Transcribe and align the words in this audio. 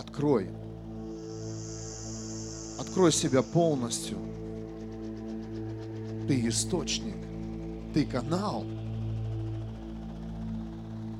Открой. 0.00 0.48
Открой 2.78 3.12
себя 3.12 3.42
полностью. 3.42 4.16
Ты 6.26 6.48
источник. 6.48 7.16
Ты 7.92 8.06
канал. 8.06 8.64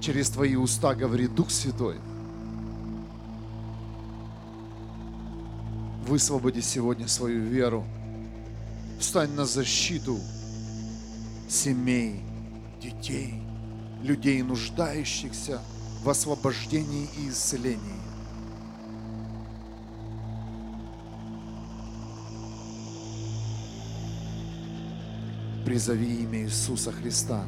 Через 0.01 0.31
твои 0.31 0.57
уста 0.57 0.95
говорит 0.95 1.35
Дух 1.35 1.51
Святой. 1.51 1.97
Высвободи 6.07 6.63
сегодня 6.63 7.07
свою 7.07 7.43
веру. 7.43 7.85
Встань 8.99 9.33
на 9.33 9.45
защиту 9.45 10.19
семей, 11.49 12.23
детей, 12.81 13.43
людей, 14.03 14.41
нуждающихся 14.43 15.61
в 16.03 16.09
освобождении 16.09 17.11
и 17.19 17.29
исцелении. 17.29 18.00
Призови 25.71 26.25
имя 26.25 26.41
Иисуса 26.41 26.91
Христа 26.91 27.45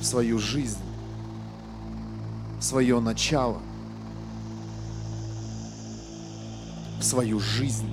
в 0.00 0.02
свою 0.02 0.38
жизнь, 0.38 0.80
в 2.58 2.62
свое 2.62 2.98
начало, 3.00 3.60
в 6.98 7.02
свою 7.02 7.38
жизнь. 7.38 7.92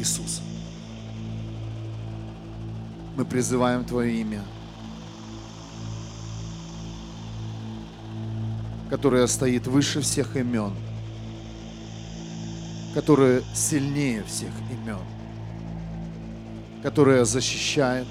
Иисус. 0.00 0.40
Мы 3.16 3.24
призываем 3.24 3.84
Твое 3.84 4.20
имя, 4.20 4.42
которое 8.90 9.28
стоит 9.28 9.68
выше 9.68 10.00
всех 10.00 10.34
имен, 10.34 10.72
которое 12.94 13.42
сильнее 13.54 14.22
всех 14.24 14.50
имен, 14.70 14.98
которое 16.82 17.24
защищает, 17.24 18.06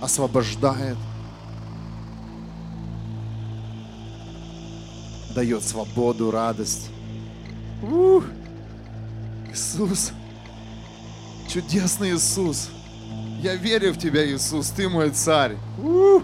освобождает, 0.00 0.96
дает 5.34 5.62
свободу, 5.62 6.30
радость. 6.30 6.90
Ух! 7.82 8.24
Иисус, 9.52 10.12
чудесный 11.48 12.14
Иисус. 12.14 12.70
Я 13.42 13.56
верю 13.56 13.92
в 13.92 13.98
Тебя, 13.98 14.24
Иисус, 14.26 14.70
Ты 14.70 14.88
мой 14.88 15.10
царь. 15.10 15.56
У! 15.78 16.20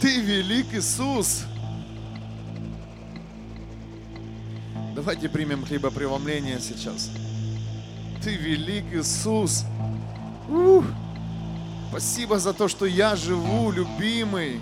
Ты 0.00 0.20
велик, 0.20 0.72
Иисус. 0.72 1.44
Давайте 5.10 5.28
примем 5.28 5.66
хлебопреломление 5.66 6.60
сейчас. 6.60 7.10
Ты 8.22 8.36
велик, 8.36 8.84
Иисус. 8.92 9.64
У! 10.48 10.84
Спасибо 11.88 12.38
за 12.38 12.52
то, 12.52 12.68
что 12.68 12.86
я 12.86 13.16
живу, 13.16 13.72
любимый. 13.72 14.60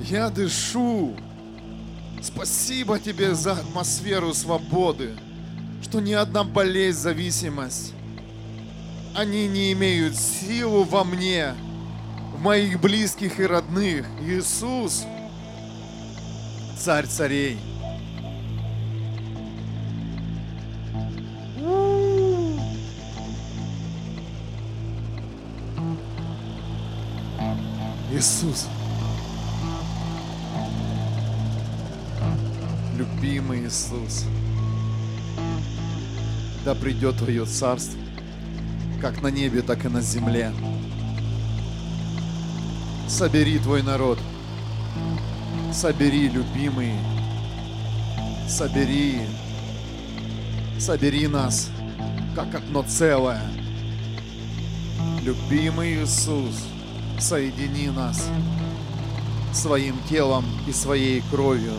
Я 0.00 0.30
дышу. 0.30 1.14
Спасибо 2.22 2.98
тебе 2.98 3.34
за 3.34 3.52
атмосферу 3.52 4.32
свободы, 4.32 5.14
что 5.82 6.00
ни 6.00 6.14
одна 6.14 6.42
болезнь, 6.42 7.00
зависимость, 7.00 7.92
они 9.14 9.46
не 9.46 9.74
имеют 9.74 10.16
силу 10.16 10.84
во 10.84 11.04
мне, 11.04 11.52
в 12.34 12.40
моих 12.40 12.80
близких 12.80 13.40
и 13.40 13.44
родных. 13.44 14.06
Иисус, 14.22 15.04
царь 16.78 17.06
царей. 17.06 17.58
Иисус. 28.22 28.68
Любимый 32.96 33.66
Иисус. 33.66 34.26
Да 36.64 36.76
придет 36.76 37.16
Твое 37.16 37.44
Царство 37.44 37.98
как 39.00 39.22
на 39.22 39.26
небе, 39.26 39.62
так 39.62 39.84
и 39.84 39.88
на 39.88 40.00
земле. 40.00 40.52
Собери 43.08 43.58
твой 43.58 43.82
народ, 43.82 44.20
собери, 45.72 46.28
любимый, 46.28 46.92
собери, 48.48 49.22
собери 50.78 51.26
нас, 51.26 51.70
как 52.36 52.54
одно 52.54 52.84
целое. 52.84 53.42
Любимый 55.24 56.04
Иисус, 56.04 56.68
соедини 57.18 57.90
нас 57.90 58.28
своим 59.52 59.96
телом 60.08 60.44
и 60.66 60.72
своей 60.72 61.22
кровью. 61.30 61.74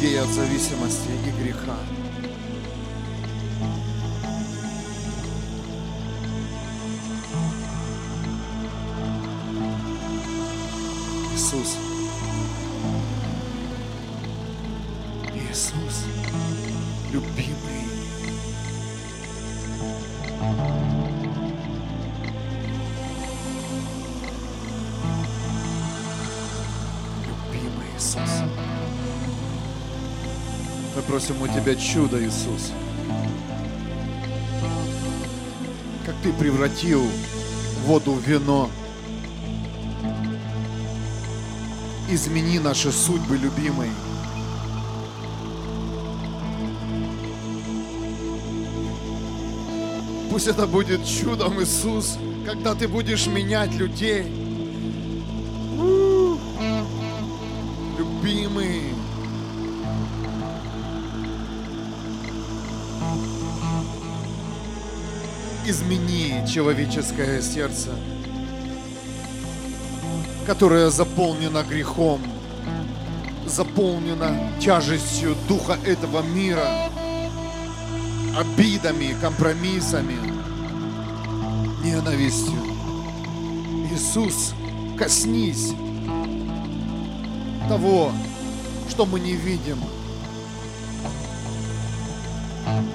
Людей 0.00 0.20
от 0.20 0.28
зависимости 0.28 1.08
и 1.26 1.42
греха. 1.42 1.76
Иисус, 11.34 11.76
Иисус, 15.34 16.04
любимый. 17.12 17.56
Любимый 27.26 27.86
Иисус. 27.96 28.67
Мы 30.98 31.04
просим 31.04 31.40
у 31.40 31.46
Тебя 31.46 31.76
чудо, 31.76 32.20
Иисус. 32.20 32.72
Как 36.04 36.16
Ты 36.24 36.32
превратил 36.32 37.06
воду 37.84 38.14
в 38.14 38.20
вино. 38.26 38.68
Измени 42.10 42.58
наши 42.58 42.90
судьбы, 42.90 43.36
любимый. 43.36 43.90
Пусть 50.32 50.48
это 50.48 50.66
будет 50.66 51.06
чудом, 51.06 51.62
Иисус, 51.62 52.18
когда 52.44 52.74
Ты 52.74 52.88
будешь 52.88 53.28
менять 53.28 53.72
людей. 53.72 54.47
Измени 65.70 66.46
человеческое 66.46 67.42
сердце, 67.42 67.90
которое 70.46 70.88
заполнено 70.88 71.62
грехом, 71.62 72.22
заполнено 73.44 74.50
тяжестью 74.60 75.36
духа 75.46 75.76
этого 75.84 76.22
мира 76.22 76.88
обидами, 78.34 79.14
компромиссами, 79.20 80.16
ненавистью. 81.84 82.56
Иисус, 83.92 84.54
коснись 84.96 85.74
того, 87.68 88.12
что 88.88 89.04
мы 89.04 89.20
не 89.20 89.32
видим. 89.32 89.78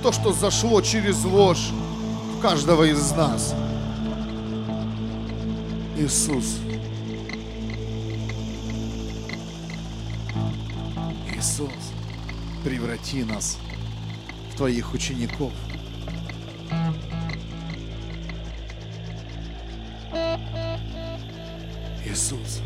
То, 0.01 0.11
что 0.11 0.33
зашло 0.33 0.81
через 0.81 1.23
ложь 1.23 1.69
каждого 2.43 2.83
из 2.83 3.13
нас. 3.13 3.55
Иисус. 5.97 6.59
Иисус, 11.33 11.71
преврати 12.65 13.23
нас 13.23 13.57
в 14.51 14.57
Твоих 14.57 14.93
учеников. 14.93 15.53
Иисус. 22.05 22.59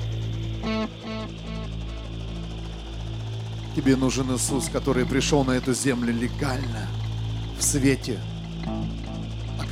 Тебе 3.75 3.95
нужен 3.95 4.35
Иисус, 4.35 4.69
который 4.69 5.05
пришел 5.05 5.43
на 5.43 5.51
эту 5.51 5.75
землю 5.75 6.11
легально, 6.11 6.87
в 7.59 7.61
свете, 7.61 8.19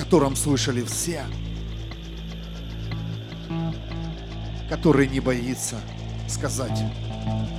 котором 0.06 0.36
слышали 0.36 0.84
все, 0.84 1.25
который 4.69 5.07
не 5.07 5.19
боится 5.19 5.78
сказать 6.28 6.80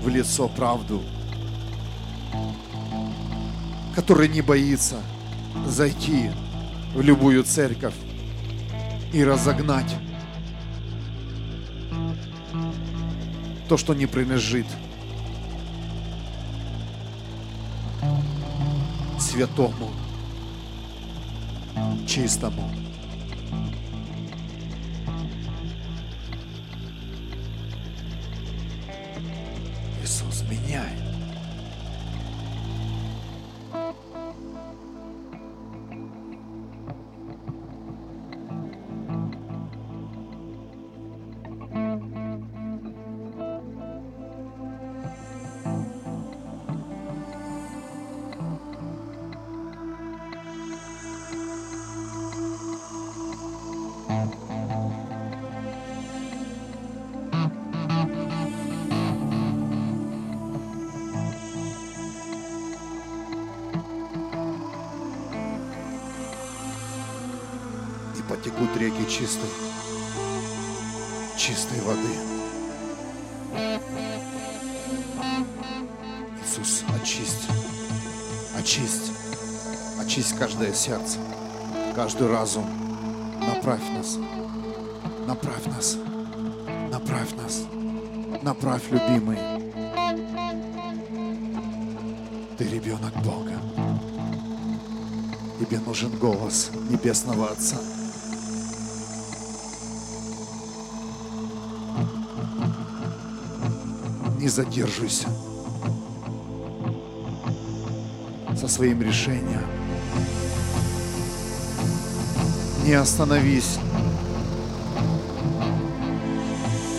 в 0.01 0.09
лицо 0.09 0.49
правду, 0.49 1.03
который 3.97 4.29
не 4.29 4.43
боится 4.43 5.01
зайти 5.67 6.31
в 6.95 7.01
любую 7.01 7.43
церковь 7.43 7.97
и 9.13 9.25
разогнать 9.25 9.97
то, 13.69 13.77
что 13.77 13.93
не 13.93 14.07
принадлежит 14.07 14.67
святому, 19.19 19.91
чистому. 22.07 22.71
Чистой, 69.19 69.49
чистой 71.39 71.81
воды. 71.81 72.03
Иисус, 76.45 76.85
очисть, 77.01 77.49
очисть, 78.59 79.13
очисть 79.99 80.37
каждое 80.37 80.75
сердце, 80.75 81.19
каждый 81.95 82.29
разум. 82.29 82.67
Направь 83.41 83.89
нас, 83.95 84.19
направь 85.27 85.65
нас, 85.65 85.97
направь 86.91 87.33
нас, 87.37 87.63
направь, 88.43 88.83
любимый. 88.91 89.39
Ты 92.59 92.65
ребенок 92.65 93.15
Бога. 93.25 93.59
Тебе 95.59 95.79
нужен 95.79 96.11
голос 96.19 96.71
Небесного 96.91 97.49
Отца. 97.49 97.79
Не 104.47 104.51
задерживайся 104.51 105.27
со 108.57 108.69
своим 108.69 109.03
решением. 109.03 109.67
Не 112.85 112.93
остановись 112.93 113.79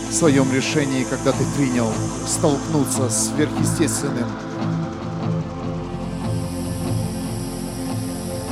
в 0.10 0.14
своем 0.14 0.52
решении, 0.52 1.06
когда 1.06 1.32
ты 1.32 1.46
принял 1.56 1.90
столкнуться 2.26 3.10
с 3.10 3.30
сверхъестественным. 3.30 4.30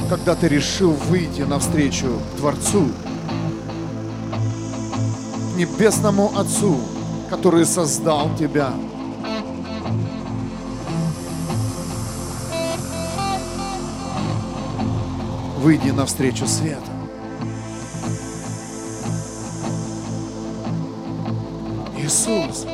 Когда 0.09 0.35
ты 0.35 0.47
решил 0.47 0.91
выйти 0.91 1.41
навстречу 1.41 2.21
Творцу, 2.37 2.87
Небесному 5.57 6.31
Отцу, 6.39 6.79
который 7.35 7.65
создал 7.65 8.33
тебя. 8.35 8.71
Выйди 15.57 15.89
навстречу 15.89 16.47
света. 16.47 16.79
Иисус. 21.97 22.65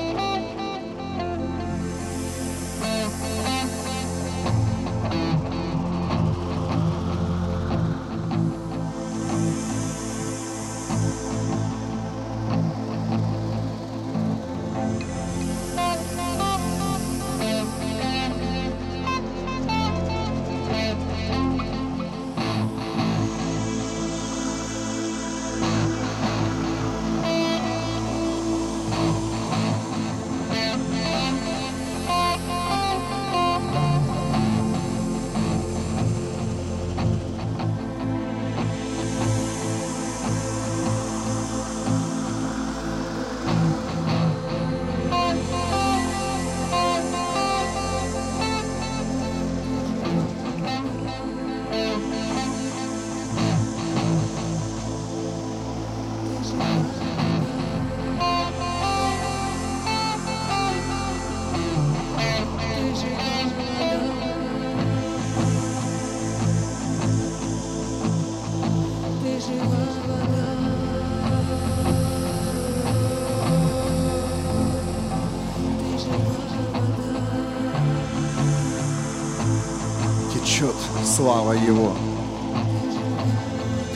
Слава 81.41 81.53
Его. 81.53 81.93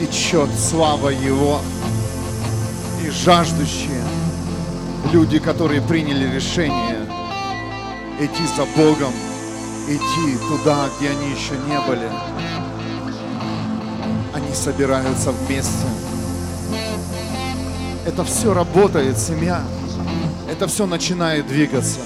Течет 0.00 0.50
слава 0.58 1.10
Его. 1.10 1.60
И 3.04 3.10
жаждущие 3.10 4.02
люди, 5.12 5.38
которые 5.38 5.80
приняли 5.80 6.34
решение 6.34 7.06
идти 8.18 8.42
за 8.56 8.64
Богом, 8.76 9.12
идти 9.86 10.36
туда, 10.48 10.88
где 10.98 11.10
они 11.10 11.30
еще 11.30 11.52
не 11.68 11.78
были, 11.86 12.10
они 14.34 14.52
собираются 14.52 15.30
вместе 15.30 15.86
это 18.06 18.22
все 18.24 18.54
работает, 18.54 19.18
семья. 19.18 19.62
Это 20.48 20.68
все 20.68 20.86
начинает 20.86 21.48
двигаться 21.48 21.98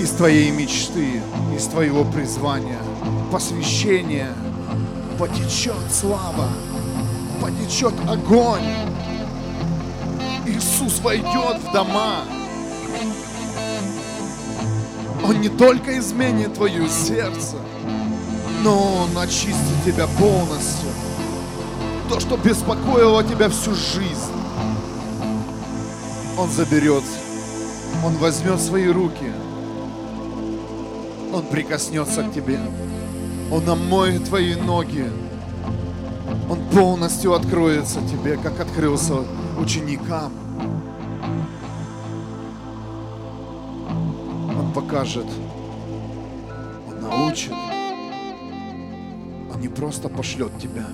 из 0.00 0.10
твоей 0.10 0.50
мечты, 0.50 1.20
из 1.54 1.66
твоего 1.66 2.02
призвания, 2.02 2.81
посвящения. 3.32 4.34
Потечет 5.18 5.74
слава, 5.90 6.48
потечет 7.40 7.94
огонь. 8.06 8.60
Иисус 10.46 11.00
войдет 11.00 11.58
в 11.66 11.72
дома. 11.72 12.24
Он 15.24 15.40
не 15.40 15.48
только 15.48 15.98
изменит 15.98 16.54
твое 16.54 16.86
сердце, 16.90 17.56
но 18.62 19.04
Он 19.04 19.16
очистит 19.16 19.84
тебя 19.86 20.06
полностью. 20.18 20.90
То, 22.10 22.20
что 22.20 22.36
беспокоило 22.36 23.24
тебя 23.24 23.48
всю 23.48 23.74
жизнь, 23.74 24.32
Он 26.36 26.50
заберет. 26.50 27.04
Он 28.04 28.14
возьмет 28.16 28.60
свои 28.60 28.88
руки. 28.88 29.32
Он 31.32 31.46
прикоснется 31.46 32.24
к 32.24 32.34
тебе. 32.34 32.60
Он 33.52 33.68
омоет 33.68 34.24
твои 34.24 34.54
ноги. 34.54 35.04
Он 36.48 36.58
полностью 36.70 37.34
откроется 37.34 38.00
тебе, 38.08 38.38
как 38.38 38.58
открылся 38.60 39.16
ученикам. 39.58 40.32
Он 44.58 44.72
покажет, 44.74 45.26
Он 46.88 47.00
научит. 47.02 47.52
Он 49.52 49.60
не 49.60 49.68
просто 49.68 50.08
пошлет 50.08 50.58
тебя, 50.58 50.86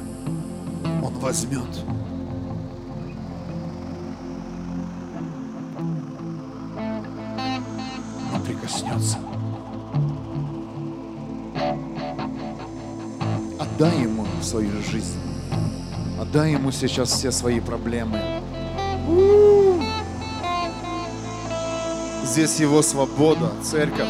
Он 1.01 1.15
возьмет. 1.21 1.85
Свою 14.59 14.83
жизнь. 14.83 15.21
Отдай 16.21 16.55
Ему 16.55 16.73
сейчас 16.73 17.13
все 17.13 17.31
свои 17.31 17.61
проблемы. 17.61 18.21
Здесь 22.25 22.59
Его 22.59 22.83
свобода, 22.83 23.53
церковь. 23.63 24.09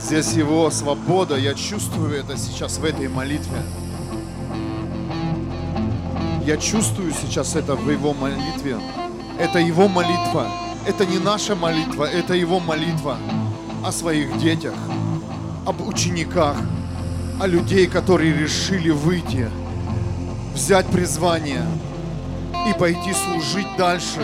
Здесь 0.00 0.32
Его 0.32 0.70
свобода. 0.70 1.36
Я 1.36 1.52
чувствую 1.52 2.18
это 2.18 2.38
сейчас 2.38 2.78
в 2.78 2.84
этой 2.86 3.08
молитве. 3.08 3.58
Я 6.46 6.56
чувствую 6.56 7.12
сейчас 7.12 7.54
это 7.54 7.74
в 7.76 7.90
Его 7.90 8.14
молитве. 8.14 8.78
Это 9.38 9.58
Его 9.58 9.88
молитва. 9.88 10.46
Это 10.86 11.04
не 11.04 11.18
наша 11.18 11.54
молитва, 11.54 12.04
это 12.04 12.32
Его 12.32 12.60
молитва 12.60 13.18
о 13.84 13.92
своих 13.92 14.38
детях, 14.38 14.74
об 15.66 15.86
учениках, 15.86 16.56
о 17.40 17.46
людей, 17.46 17.86
которые 17.86 18.36
решили 18.36 18.90
выйти, 18.90 19.48
взять 20.54 20.86
призвание 20.86 21.64
и 22.68 22.78
пойти 22.78 23.12
служить 23.12 23.68
дальше. 23.76 24.20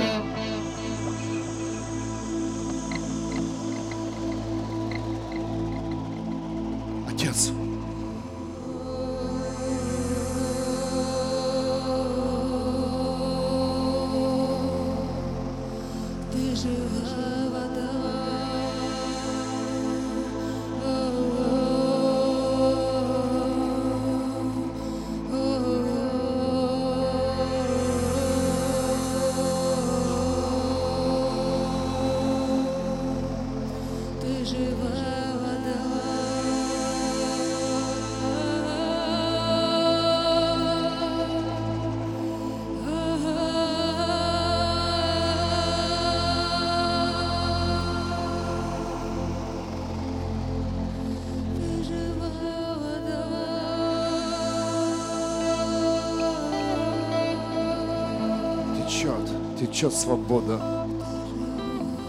Течет, 59.66 59.92
свобода. 59.92 60.86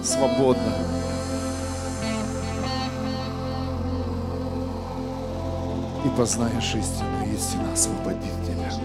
Свободно. 0.04 0.74
И 6.04 6.10
познаешь 6.18 6.76
истину, 6.76 7.34
истина 7.34 7.74
освободит 7.74 8.22
тебя. 8.46 8.85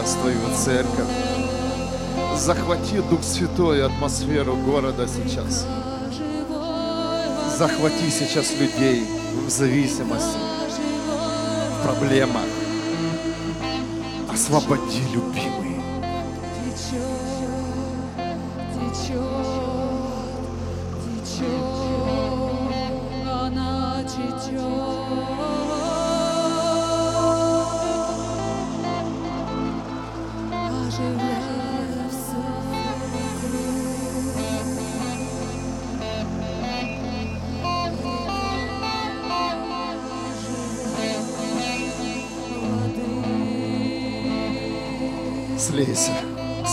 Сейчас 0.00 0.14
твою 0.14 0.38
церковь. 0.56 1.08
Захвати 2.36 3.02
Дух 3.10 3.22
Святой 3.22 3.82
атмосферу 3.82 4.56
города 4.56 5.06
сейчас. 5.06 5.66
Захвати 7.58 8.10
сейчас 8.10 8.52
людей 8.60 9.02
в 9.46 9.50
зависимости, 9.50 10.38
в 11.80 11.84
проблемах. 11.84 12.46
Освободи, 14.32 15.02
любимый. 15.14 15.59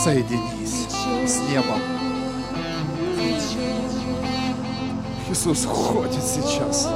Соединись 0.08 0.86
с 1.26 1.36
небом. 1.50 1.82
Иисус 5.28 5.66
ходит 5.66 6.24
сейчас. 6.24 6.88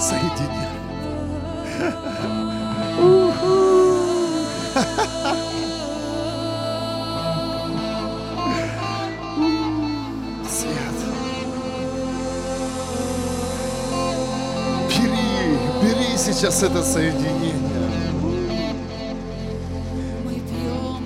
соединяет. 0.00 0.68
Свет. 10.48 10.98
Бери, 14.88 15.58
бери 15.82 16.16
сейчас 16.16 16.62
это 16.62 16.82
соединение. 16.82 17.67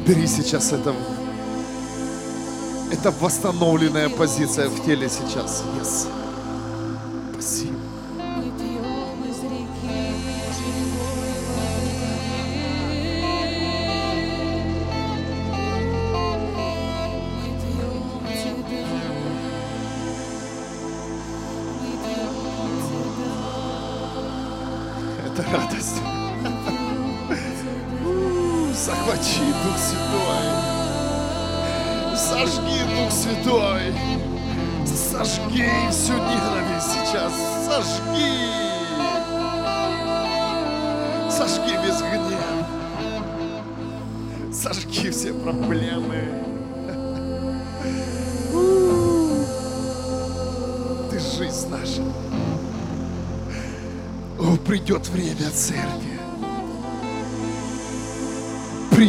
Бери 0.07 0.27
сейчас 0.27 0.73
это. 0.73 0.95
Это 2.91 3.13
восстановленная 3.13 4.09
позиция 4.09 4.69
в 4.69 4.85
теле 4.85 5.09
сейчас. 5.09 5.63
Yes. 5.81 6.22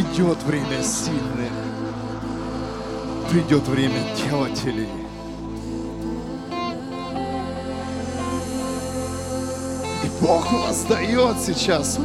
Придет 0.04 0.42
время 0.42 0.82
сильных. 0.82 1.52
Придет 3.30 3.66
время 3.66 4.00
делателей. 4.16 4.88
И 10.02 10.24
Бог 10.24 10.52
воздает 10.52 11.36
сейчас. 11.40 11.98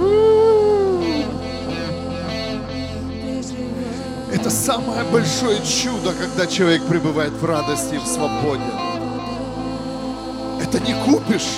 Это 4.33 4.49
самое 4.49 5.03
большое 5.11 5.59
чудо, 5.65 6.13
когда 6.13 6.47
человек 6.47 6.83
пребывает 6.85 7.33
в 7.33 7.45
радости 7.45 7.95
и 7.95 7.99
в 7.99 8.05
свободе. 8.05 8.63
Это 10.61 10.79
не 10.79 10.93
купишь. 11.05 11.57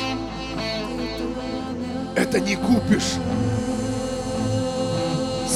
Это 2.15 2.39
не 2.39 2.55
купишь. 2.55 3.13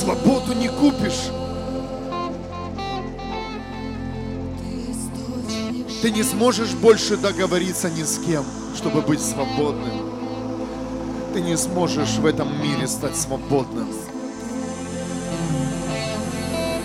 Свободу 0.06 0.54
не 0.54 0.68
купишь. 0.68 1.32
Ты 6.04 6.12
не 6.12 6.22
сможешь 6.22 6.74
больше 6.74 7.18
договориться 7.18 7.90
ни 7.90 8.04
с 8.04 8.20
кем, 8.20 8.46
чтобы 8.76 9.02
быть 9.02 9.20
свободным. 9.20 10.12
Ты 11.34 11.42
не 11.42 11.58
сможешь 11.58 12.18
в 12.18 12.26
этом 12.28 12.62
мире 12.62 12.88
стать 12.88 13.18
свободным. 13.18 13.88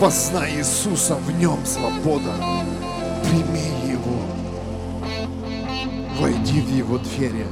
Познай 0.00 0.54
Иисуса, 0.54 1.16
в 1.16 1.30
нем 1.38 1.59
свобода. 1.66 2.33
Прими 3.24 3.92
Его. 3.92 4.16
Войди 6.18 6.62
в 6.62 6.74
Его 6.74 6.96
двери. 6.96 7.44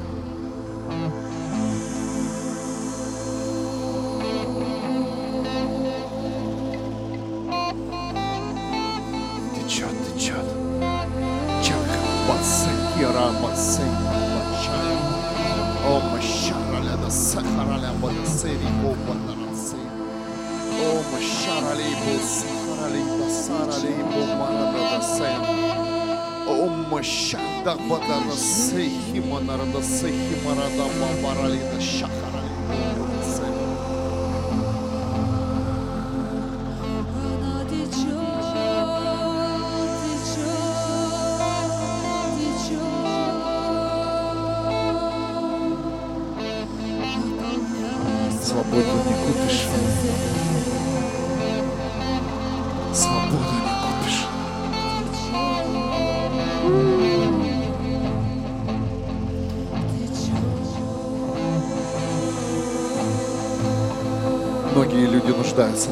машада 27.67 27.75
бадараси 27.89 28.89
химанарада 29.12 29.82
сехимарада 29.84 30.86
бабарали 30.99 31.60
да 31.73 31.82
шахарали 31.82 32.87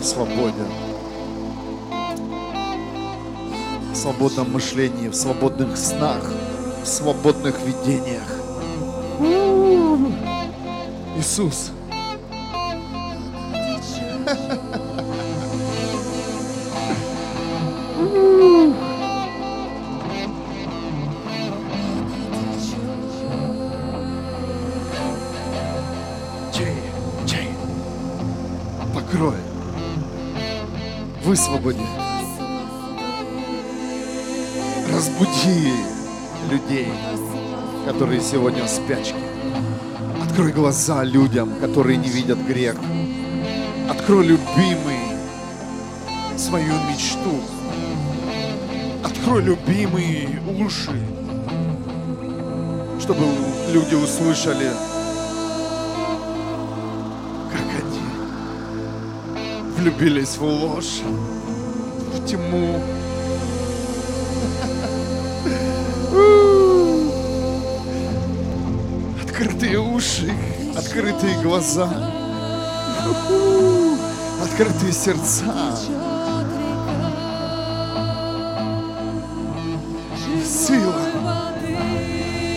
Свободе. 0.06 0.64
В 3.92 3.96
свободном 3.96 4.52
мышлении, 4.52 5.08
в 5.08 5.14
свободных 5.14 5.76
снах, 5.76 6.22
в 6.82 6.86
свободных 6.86 7.56
видениях. 7.62 8.22
Иисус, 11.18 11.72
высвободи, 31.36 31.86
разбуди 34.90 35.70
людей, 36.50 36.88
которые 37.84 38.22
сегодня 38.22 38.64
в 38.64 38.70
спячке. 38.70 39.16
Открой 40.24 40.50
глаза 40.52 41.04
людям, 41.04 41.50
которые 41.60 41.98
не 41.98 42.08
видят 42.08 42.38
грех. 42.38 42.76
Открой, 43.90 44.24
любимый, 44.24 44.98
свою 46.38 46.72
мечту. 46.88 47.38
Открой, 49.04 49.42
любимые 49.42 50.40
уши, 50.58 50.98
чтобы 52.98 53.26
люди 53.74 53.94
услышали, 53.94 54.70
влюбились 59.86 60.36
в 60.36 60.42
ложь, 60.42 61.00
в 62.12 62.26
тьму. 62.26 62.80
Открытые 69.22 69.78
уши, 69.78 70.32
открытые 70.76 71.40
глаза, 71.40 71.88
открытые 74.42 74.92
сердца. 74.92 75.54
Сила, 80.44 80.94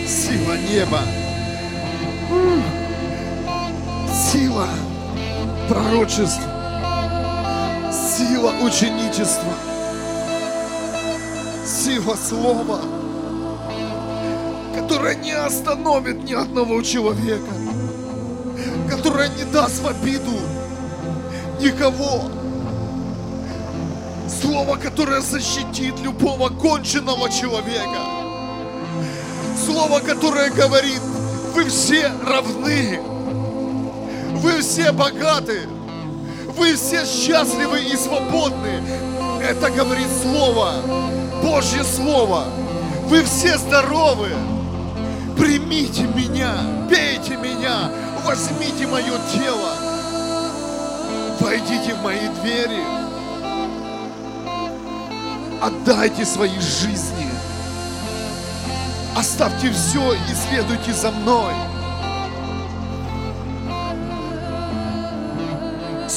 сила 0.04 0.56
неба, 0.68 1.00
сила 4.32 4.66
пророчества, 5.68 6.59
сила 8.40 8.52
ученичества, 8.62 9.52
сила 11.66 12.16
слова, 12.16 12.80
которая 14.74 15.14
не 15.16 15.32
остановит 15.32 16.24
ни 16.24 16.32
одного 16.32 16.80
человека. 16.82 17.52
которое 18.88 19.28
не 19.28 19.44
даст 19.44 19.82
в 19.82 19.86
обиду 19.86 20.38
никого. 21.60 22.30
Слово, 24.28 24.76
которое 24.76 25.20
защитит 25.20 25.98
любого 26.00 26.48
конченного 26.48 27.30
человека. 27.30 28.00
Слово, 29.64 30.00
которое 30.00 30.50
говорит, 30.50 31.00
вы 31.54 31.64
все 31.66 32.10
равны. 32.26 33.00
Вы 34.42 34.60
все 34.60 34.92
богаты. 34.92 35.68
Вы 36.56 36.74
все 36.74 37.04
счастливы 37.04 37.80
и 37.80 37.96
свободны. 37.96 38.82
Это 39.42 39.70
говорит 39.70 40.08
Слово, 40.22 40.74
Божье 41.42 41.84
Слово. 41.84 42.44
Вы 43.06 43.22
все 43.24 43.56
здоровы. 43.56 44.28
Примите 45.38 46.02
меня, 46.02 46.54
пейте 46.88 47.36
меня, 47.36 47.90
возьмите 48.24 48.86
мое 48.86 49.18
тело. 49.32 49.72
Войдите 51.40 51.94
в 51.94 52.02
мои 52.02 52.28
двери. 52.42 52.84
Отдайте 55.62 56.24
свои 56.24 56.58
жизни. 56.58 57.30
Оставьте 59.16 59.70
все 59.70 60.12
и 60.12 60.34
следуйте 60.48 60.92
за 60.92 61.10
мной. 61.10 61.54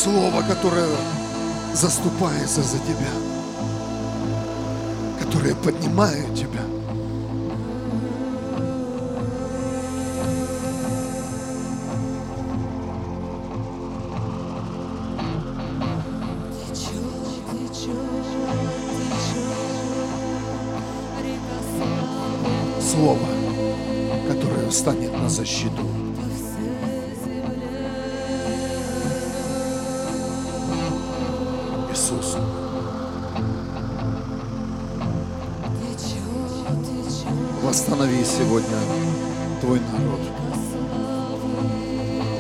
Слово, 0.04 0.42
которое 0.42 0.90
заступается 1.74 2.62
за 2.62 2.78
тебя, 2.80 3.08
которое 5.18 5.56
поднимает 5.56 6.36
тебя. 6.36 6.73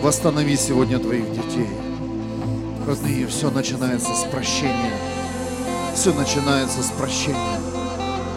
Восстанови 0.04 0.58
сегодня 0.58 1.00
Твоих 1.00 1.32
детей. 1.32 1.70
Родные, 2.86 3.26
все 3.26 3.50
начинается 3.50 4.13
с 4.13 4.26
прощения. 4.26 4.92
Все 5.96 6.13
начинается 6.13 6.84
с 6.84 6.92
прощения. 6.92 7.58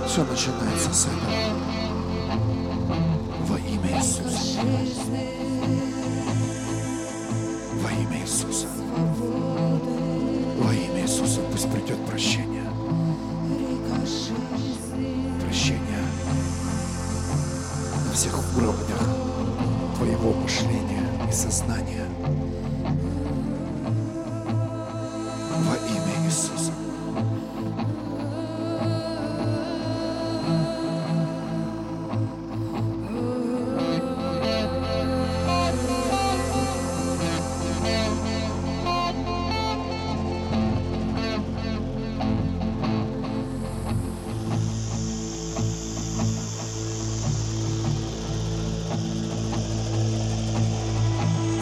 Все 0.06 0.22
начинается 0.22 0.94
с 0.94 1.06
этого. 1.06 1.55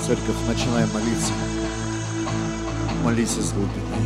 Церковь, 0.06 0.36
начинай 0.46 0.84
молиться. 0.92 1.32
Молись 3.02 3.38
из 3.38 3.52
глубины. 3.52 3.96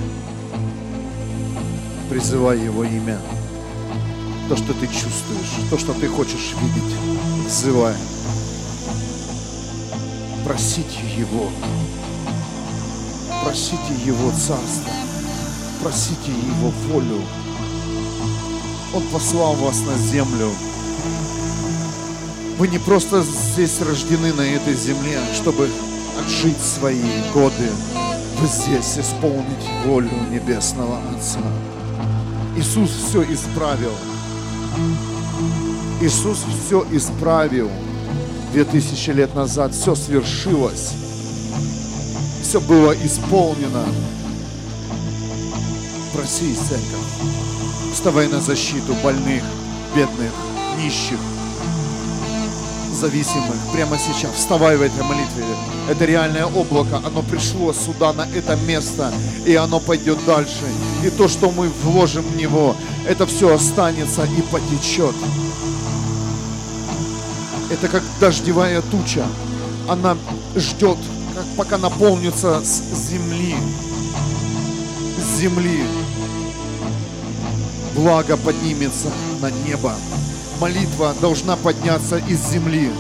Призывай 2.08 2.60
Его 2.60 2.84
имя. 2.84 3.18
То, 4.48 4.56
что 4.56 4.74
ты 4.74 4.86
чувствуешь, 4.86 5.68
то, 5.70 5.76
что 5.76 5.92
ты 5.94 6.06
хочешь 6.06 6.54
видеть, 6.62 6.94
взывай. 7.48 7.96
Просите 10.44 11.00
Его. 11.16 11.50
Просите 13.42 13.94
Его 14.06 14.30
Царство. 14.30 14.92
Просите 15.82 16.30
Его 16.30 16.70
волю. 16.92 17.22
Он 18.94 19.02
послал 19.12 19.54
вас 19.54 19.80
на 19.80 19.98
землю. 19.98 20.48
Вы 22.56 22.68
не 22.68 22.78
просто 22.78 23.24
здесь 23.24 23.80
рождены 23.80 24.32
на 24.32 24.42
этой 24.42 24.74
земле, 24.74 25.18
чтобы 25.34 25.68
отжить 26.28 26.60
свои 26.60 27.00
годы. 27.32 27.70
Здесь 28.44 28.98
исполнить 28.98 29.64
волю 29.86 30.10
Небесного 30.30 30.98
Отца. 31.10 31.40
Иисус 32.54 32.90
все 32.90 33.22
исправил. 33.32 33.92
Иисус 36.02 36.44
все 36.66 36.86
исправил. 36.92 37.70
Две 38.52 38.64
тысячи 38.64 39.10
лет 39.10 39.34
назад 39.34 39.74
все 39.74 39.94
свершилось. 39.94 40.92
Все 42.42 42.60
было 42.60 42.92
исполнено. 43.04 43.84
Проси, 46.12 46.54
церковь. 46.54 47.92
Вставай 47.94 48.28
на 48.28 48.40
защиту 48.40 48.94
больных, 49.02 49.42
бедных, 49.96 50.32
нищих, 50.76 51.18
зависимых 52.92 53.56
прямо 53.72 53.96
сейчас. 53.98 54.32
Вставай 54.34 54.76
в 54.76 54.82
этой 54.82 55.02
молитве. 55.02 55.44
Это 55.88 56.04
реальное 56.04 56.44
облако. 56.44 57.00
Оно 57.04 57.22
пришло 57.22 57.72
сюда, 57.72 58.12
на 58.12 58.28
это 58.34 58.56
место, 58.56 59.10
и 59.46 59.54
оно 59.54 59.80
пойдет 59.80 60.18
дальше. 60.26 60.64
И 61.02 61.08
то, 61.08 61.28
что 61.28 61.50
мы 61.50 61.70
вложим 61.82 62.22
в 62.24 62.36
него, 62.36 62.76
это 63.06 63.26
все 63.26 63.54
останется 63.54 64.24
и 64.24 64.42
потечет. 64.42 65.14
Это 67.70 67.88
как 67.88 68.02
дождевая 68.20 68.82
туча. 68.82 69.24
Она 69.88 70.18
ждет, 70.54 70.98
как 71.34 71.46
пока 71.56 71.78
наполнится 71.78 72.60
с 72.62 73.08
земли. 73.08 73.56
С 75.18 75.38
земли. 75.38 75.84
Благо 77.94 78.36
поднимется 78.36 79.08
на 79.40 79.50
небо. 79.50 79.94
Молитва 80.60 81.14
должна 81.22 81.56
подняться 81.56 82.18
из 82.18 82.46
земли. 82.50 82.90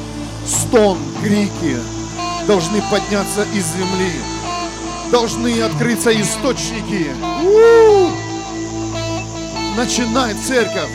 Стон, 0.46 0.96
крики 1.22 1.76
должны 2.48 2.82
подняться 2.90 3.44
из 3.54 3.66
земли. 3.74 4.12
Должны 5.12 5.60
открыться 5.60 6.10
источники. 6.18 7.10
У! 7.44 8.08
Начинай, 9.76 10.34
церковь. 10.34 10.90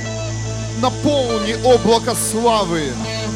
Наполни 0.82 1.56
облако 1.64 2.16
славы, 2.16 2.92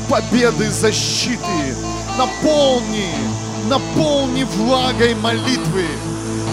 победы, 0.10 0.72
защиты. 0.72 1.76
Наполни, 2.18 3.12
наполни 3.70 4.44
влагой 4.44 5.14
молитвы. 5.14 5.86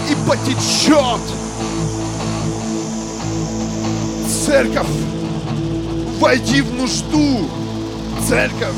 И 0.09 0.15
потечет. 0.29 1.21
Церковь, 4.45 4.85
войди 6.19 6.61
в 6.61 6.71
нужду. 6.75 7.49
Церковь, 8.27 8.75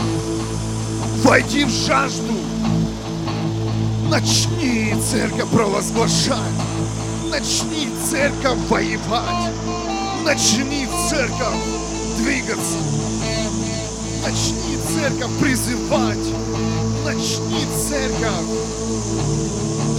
войди 1.26 1.65
в 1.65 1.69
жажду. 1.69 2.37
Начни, 4.09 4.95
церковь, 5.01 5.49
провозглашать. 5.49 6.37
Начни, 7.29 7.89
церковь, 8.09 8.57
воевать. 8.69 9.51
Начни, 10.23 10.87
церковь, 11.09 11.59
двигаться. 12.17 12.77
Начни, 14.23 14.77
церковь, 14.93 15.31
призывать. 15.39 16.33
Начни, 17.05 17.65
церковь, 17.77 18.45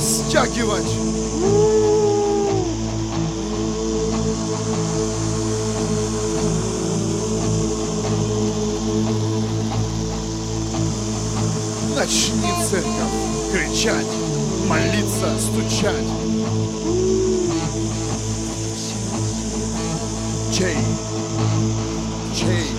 стягивать. 0.00 1.77
Начни, 11.98 12.52
церковь, 12.62 12.92
кричать, 13.52 14.06
молиться, 14.68 15.37
стучать. 15.37 16.06
Чей? 20.52 20.76
Чей? 22.32 22.70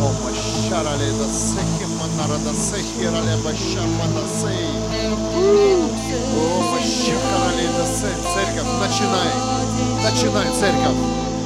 О, 0.00 0.10
машарале 0.24 1.12
да 1.18 1.26
сехи 1.30 1.86
манара 2.00 2.38
да 2.38 2.54
сехи 2.54 3.04
рале 3.04 3.36
башапа 3.44 4.06
да 4.14 4.24
сей. 4.40 4.68
О, 6.34 6.62
машакарале 6.72 7.68
да 7.76 7.84
сей. 7.84 8.16
Церковь, 8.32 8.72
начинай. 8.80 9.30
Начинай, 10.02 10.46
церковь. 10.58 10.96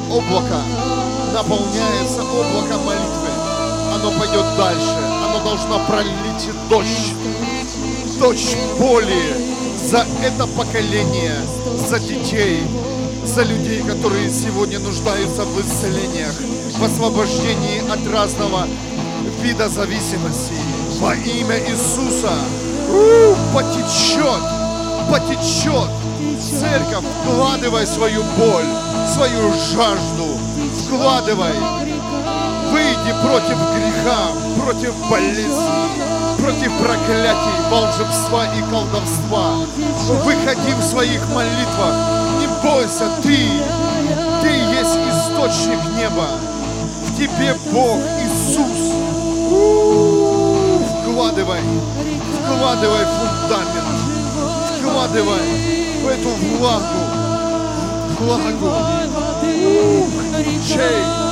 Облако 0.08 0.62
наполняется 1.34 2.22
облако 2.22 2.78
молитвы. 2.78 3.30
Оно 3.92 4.12
пойдет 4.12 4.56
дальше. 4.56 5.15
Оно 5.26 5.40
должно 5.40 5.80
пролить 5.86 6.50
дождь. 6.70 7.14
Дождь 8.20 8.56
боли 8.78 9.34
за 9.90 10.06
это 10.22 10.46
поколение, 10.46 11.34
за 11.88 11.98
детей, 11.98 12.62
за 13.24 13.42
людей, 13.42 13.82
которые 13.82 14.30
сегодня 14.30 14.78
нуждаются 14.78 15.42
в 15.44 15.60
исцелениях, 15.60 16.34
в 16.78 16.84
освобождении 16.84 17.82
от 17.90 18.06
разного 18.12 18.68
вида 19.42 19.68
зависимости. 19.68 20.54
Во 21.00 21.14
имя 21.14 21.58
Иисуса 21.58 22.32
потечет, 23.52 24.42
потечет. 25.10 25.90
Церковь, 26.60 27.04
вкладывай 27.24 27.86
свою 27.86 28.22
боль, 28.38 28.66
свою 29.12 29.52
жажду, 29.52 30.38
вкладывай. 30.86 31.85
Выйди 33.06 33.20
против 33.22 33.56
греха, 33.74 34.32
против 34.64 34.94
болезни, 35.08 36.42
против 36.42 36.72
проклятий, 36.78 37.70
волшебства 37.70 38.46
и 38.46 38.62
колдовства. 38.70 39.66
Выходи 40.24 40.72
в 40.78 40.82
своих 40.82 41.20
молитвах. 41.28 41.94
Не 42.40 42.48
бойся, 42.62 43.08
ты, 43.22 43.38
ты 44.42 44.48
есть 44.48 44.98
источник 45.08 45.78
неба. 45.96 46.26
В 47.06 47.16
тебе 47.16 47.54
Бог, 47.72 47.98
Иисус. 48.24 48.92
У, 49.52 50.80
Вкладывай, 51.02 51.60
вкладывай 52.44 53.04
фундамент, 53.04 53.98
вкладывай 54.80 56.02
в 56.02 56.08
эту 56.08 56.28
влагу, 56.28 56.84
влагу. 58.18 58.72
Чей? 60.66 61.25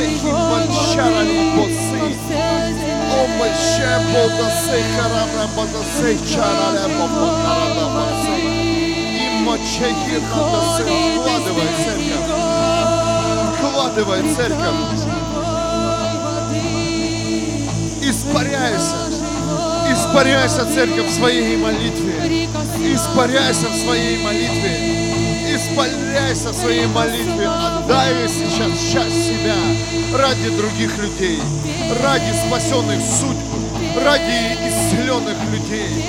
О, 0.00 0.02
Масехи, 0.02 0.30
Манчара, 0.32 1.22
Либосы. 1.22 2.00
О, 3.12 3.26
Маше, 3.38 3.92
Бодасы, 4.12 4.78
Харабра, 4.96 5.46
Бодасы, 5.54 6.10
Чара, 6.26 6.68
Лебо, 6.72 7.06
Бодасы. 7.06 8.36
И 8.40 9.42
Мачехи, 9.44 10.16
Бодасы. 10.34 10.84
Вкладывай, 11.18 11.68
церковь. 11.84 12.28
Вкладывай, 13.58 14.22
церковь. 14.34 14.80
Испаряйся. 18.00 18.96
Испаряйся, 19.92 20.64
церковь, 20.72 21.10
в 21.10 21.14
своей 21.14 21.56
молитве. 21.58 22.48
Испаряйся 22.94 23.68
в 23.68 23.76
своей 23.76 24.22
молитве. 24.22 25.09
В 25.60 26.54
своей 26.54 26.86
молитве. 26.86 27.46
Отдай 27.46 28.28
сейчас 28.28 28.72
часть 28.92 29.26
себя 29.26 29.54
ради 30.16 30.48
других 30.56 30.96
людей, 30.98 31.40
ради 32.02 32.32
спасенных 32.46 33.00
судьб, 33.02 33.38
ради 34.02 34.56
исцеленных 34.68 35.36
людей, 35.52 36.04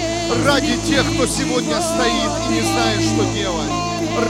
ради 0.45 0.77
тех, 0.87 1.03
кто 1.13 1.27
сегодня 1.27 1.81
стоит 1.81 2.31
и 2.49 2.53
не 2.53 2.61
знает, 2.61 3.01
что 3.01 3.23
делать, 3.33 3.71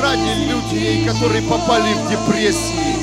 ради 0.01 0.49
людей, 0.49 1.05
которые 1.05 1.43
попали 1.43 1.93
в 1.93 2.09
депрессии, 2.09 2.95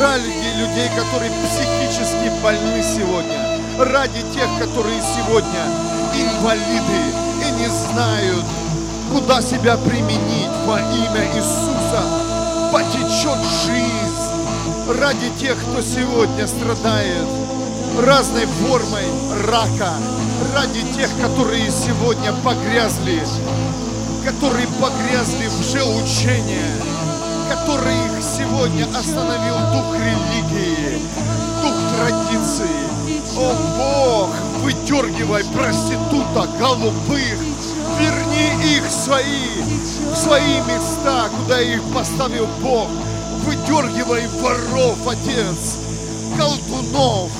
ради 0.00 0.58
людей, 0.58 0.88
которые 0.96 1.30
психически 1.44 2.32
больны 2.42 2.82
сегодня, 2.82 3.60
ради 3.78 4.22
тех, 4.34 4.48
которые 4.58 5.00
сегодня 5.02 5.66
инвалиды 6.14 7.00
и 7.46 7.50
не 7.60 7.68
знают, 7.68 8.44
куда 9.12 9.40
себя 9.40 9.76
применить 9.76 10.50
во 10.66 10.78
имя 10.78 11.26
Иисуса. 11.34 12.02
Потечет 12.72 13.38
жизнь 13.64 14.18
ради 15.00 15.30
тех, 15.40 15.56
кто 15.58 15.82
сегодня 15.82 16.46
страдает 16.46 17.26
разной 18.04 18.46
формой 18.46 19.06
рака, 19.46 19.94
ради 20.54 20.80
тех, 20.96 21.10
которые 21.20 21.70
сегодня 21.70 22.32
погрязли, 22.44 23.22
которые 24.24 24.66
погрязли 24.80 25.48
в 25.48 25.60
лжеучении, 25.60 26.72
который 27.50 27.94
их 27.94 28.22
сегодня 28.22 28.84
остановил 28.96 29.56
дух 29.72 29.94
религии, 29.94 31.00
дух 31.62 31.74
традиции. 31.96 32.88
О 33.36 33.54
Бог, 33.78 34.30
выдергивай 34.62 35.44
проститута, 35.44 36.48
голубых, 36.58 37.47
верни 38.38 38.76
их 38.76 38.90
свои, 38.90 39.62
в 40.12 40.16
свои 40.16 40.60
места, 40.62 41.28
куда 41.28 41.60
их 41.60 41.82
поставил 41.92 42.46
Бог. 42.62 42.88
Выдергивай 43.44 44.26
воров, 44.40 45.06
Отец, 45.06 45.78
колдунов 46.36 47.30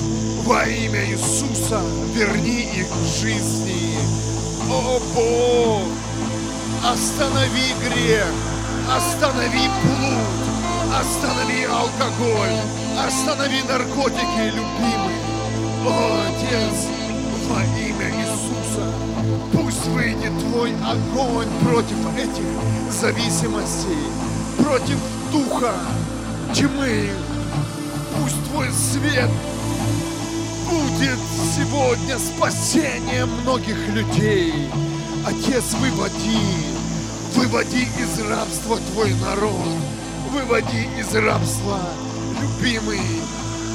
во 0.45 0.63
имя 0.65 1.05
Иисуса, 1.05 1.81
верни 2.13 2.61
их 2.61 2.87
в 2.87 3.21
жизни. 3.21 3.97
О 4.69 4.99
Бог, 5.15 5.83
останови 6.91 7.73
грех, 7.83 8.27
останови 8.95 9.69
блуд, 9.83 10.95
останови 10.99 11.65
алкоголь, 11.65 12.59
останови 13.05 13.61
наркотики, 13.67 14.53
любимый. 14.55 15.15
О, 15.85 16.21
Отец, 16.27 16.98
выйдет 20.09 20.39
Твой 20.39 20.73
огонь 20.85 21.47
против 21.63 22.17
этих 22.17 22.91
зависимостей, 22.91 23.97
против 24.57 24.97
духа 25.31 25.73
тьмы. 26.53 27.09
Пусть 28.17 28.43
Твой 28.49 28.69
свет 28.71 29.29
будет 30.69 31.19
сегодня 31.55 32.17
спасением 32.17 33.29
многих 33.41 33.77
людей. 33.89 34.69
Отец, 35.25 35.73
выводи, 35.73 36.39
выводи 37.35 37.83
из 37.83 38.27
рабства 38.27 38.79
Твой 38.93 39.13
народ, 39.15 39.67
выводи 40.31 40.87
из 40.97 41.13
рабства, 41.15 41.79
любимый, 42.41 43.01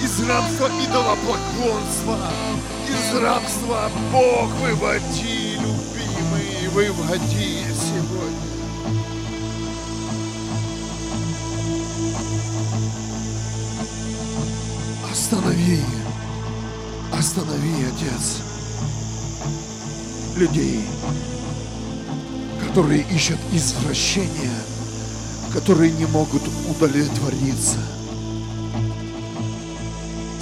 из 0.03 0.29
рабства 0.29 0.69
идолопоклонства, 0.85 2.19
из 2.89 3.21
рабства 3.21 3.91
Бог 4.11 4.49
выводи, 4.63 5.54
выводи 6.75 7.63
сегодня. 7.73 8.51
Останови, 15.09 15.81
останови, 17.17 17.87
Отец, 17.87 18.41
людей, 20.35 20.85
которые 22.67 23.03
ищут 23.03 23.39
извращения, 23.53 24.59
которые 25.53 25.93
не 25.93 26.07
могут 26.07 26.43
удовлетвориться 26.69 27.79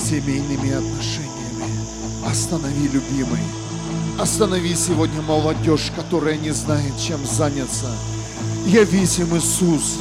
семейными 0.01 0.73
отношениями. 0.73 2.27
Останови, 2.27 2.89
любимый. 2.89 3.62
Останови 4.23 4.77
сегодня 4.77 5.21
молодежь, 5.21 5.91
которая 5.97 6.37
не 6.37 6.53
знает, 6.53 6.97
чем 6.97 7.19
заняться. 7.27 7.89
Явись 8.67 9.19
им, 9.19 9.37
Иисус. 9.37 9.99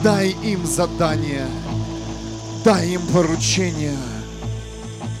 Дай 0.00 0.28
им 0.28 0.64
задание. 0.64 1.48
Дай 2.64 2.90
им 2.90 3.02
поручение 3.12 3.98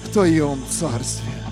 в 0.04 0.12
Твоем 0.12 0.62
Царстве. 0.70 1.47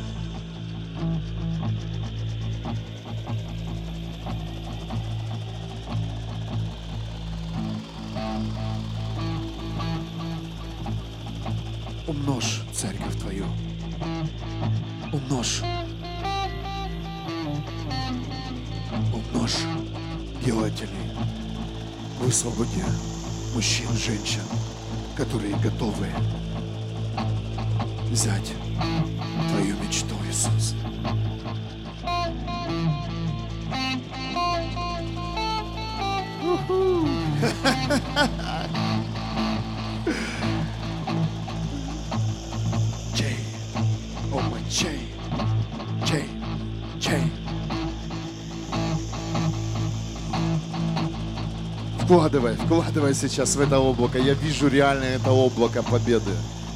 Вкладывай, 52.67 53.15
сейчас 53.15 53.55
в 53.55 53.61
это 53.61 53.79
облако. 53.79 54.19
Я 54.19 54.35
вижу 54.35 54.67
реально 54.67 55.05
это 55.05 55.31
облако 55.31 55.85
победы. 55.85 56.33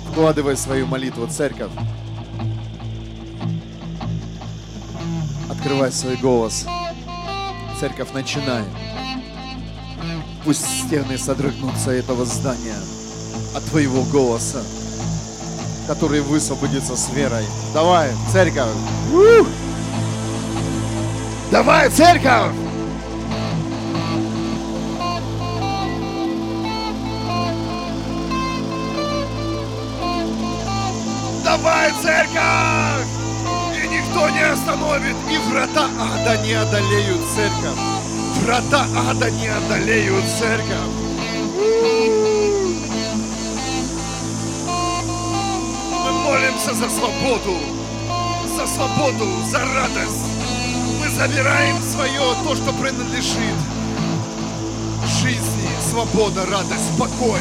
Вкладывай 0.09 0.57
свою 0.57 0.87
молитву, 0.87 1.27
церковь. 1.27 1.73
Открывай 5.51 5.91
свой 5.91 6.15
голос. 6.17 6.65
Церковь, 7.81 8.13
начинай. 8.13 8.63
Пусть 10.45 10.65
стены 10.87 11.19
содрогнутся 11.19 11.91
этого 11.91 12.25
здания 12.25 12.79
от 13.57 13.65
твоего 13.65 14.05
голоса, 14.05 14.63
который 15.89 16.21
высвободится 16.21 16.97
с 16.97 17.11
верой. 17.11 17.45
Давай, 17.75 18.13
церковь! 18.31 18.77
Ух! 19.13 19.49
Давай, 21.51 21.91
церковь! 21.91 22.70
Церковь! 32.03 33.07
И 33.77 33.89
никто 33.89 34.29
не 34.31 34.41
остановит, 34.41 35.17
и 35.31 35.39
врата 35.51 35.89
ада 35.99 36.37
не 36.39 36.53
одолеют 36.53 37.21
церковь. 37.35 37.79
Врата 38.43 38.87
ада 39.09 39.31
не 39.31 39.49
одолеют 39.49 40.25
церковь. 40.39 40.95
Мы 46.05 46.13
молимся 46.13 46.75
за 46.75 46.89
свободу, 46.89 47.59
за 48.57 48.67
свободу, 48.67 49.27
за 49.51 49.59
радость. 49.59 50.27
Мы 51.01 51.09
забираем 51.09 51.83
свое, 51.83 52.35
то, 52.45 52.55
что 52.57 52.73
принадлежит 52.73 53.57
жизни, 55.23 55.69
свобода, 55.91 56.47
радость, 56.47 56.97
покой. 56.99 57.41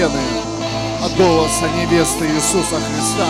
Стены 0.00 0.18
от 1.04 1.14
голоса 1.14 1.68
невесты 1.76 2.24
Иисуса 2.24 2.76
Христа. 2.80 3.26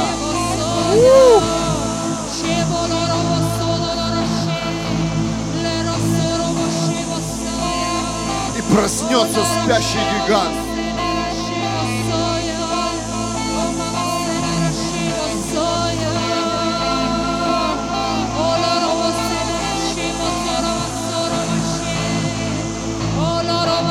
И 8.57 8.73
проснется 8.73 9.41
спящий 9.45 9.99
гигант. 10.25 10.70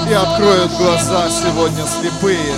И 0.09 0.11
откроют 0.11 0.71
глаза 0.71 1.29
сегодня 1.29 1.85
слепые. 1.85 2.55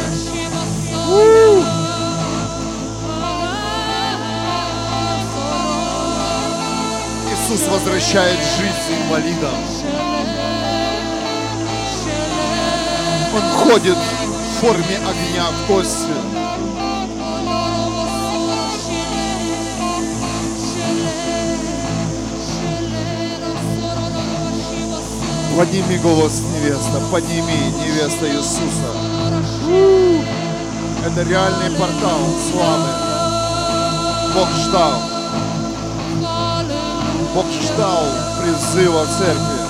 Иисус 7.29 7.67
возвращает 7.67 8.37
жизнь 8.37 9.01
инвалидам. 9.03 9.53
Он 13.35 13.41
ходит 13.65 13.97
в 13.97 14.61
форме 14.61 14.97
огня 15.05 15.45
в 15.51 15.67
кости. 15.67 16.30
Подними 25.57 25.97
голос, 25.97 26.41
невеста, 26.41 26.99
подними, 27.11 27.71
невеста 27.85 28.27
Иисуса. 28.27 28.87
Это 31.05 31.29
реальный 31.29 31.71
портал 31.77 32.19
славы. 32.51 32.89
Бог 34.33 34.49
ждал. 34.49 34.93
Бог 37.35 37.45
ждал 37.61 38.05
призыва 38.41 39.05
церкви. 39.05 39.61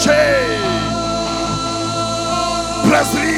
Чей! 0.00 0.58
Прозри! 2.84 3.37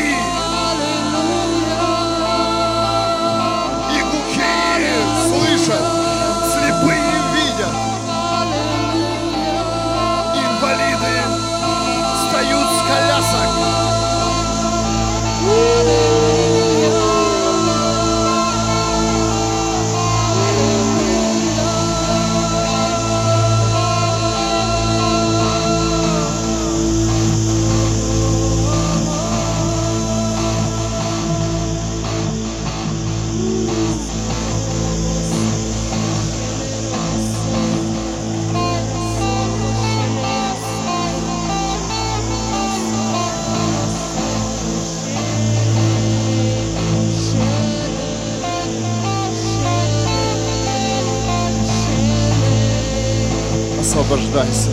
Освобождайся. 54.01 54.71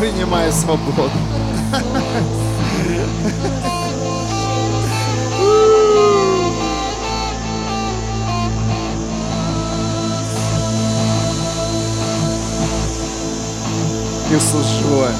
Принимай 0.00 0.52
свободу. 0.52 1.10
Иисус 14.32 14.66
живой. 14.80 15.10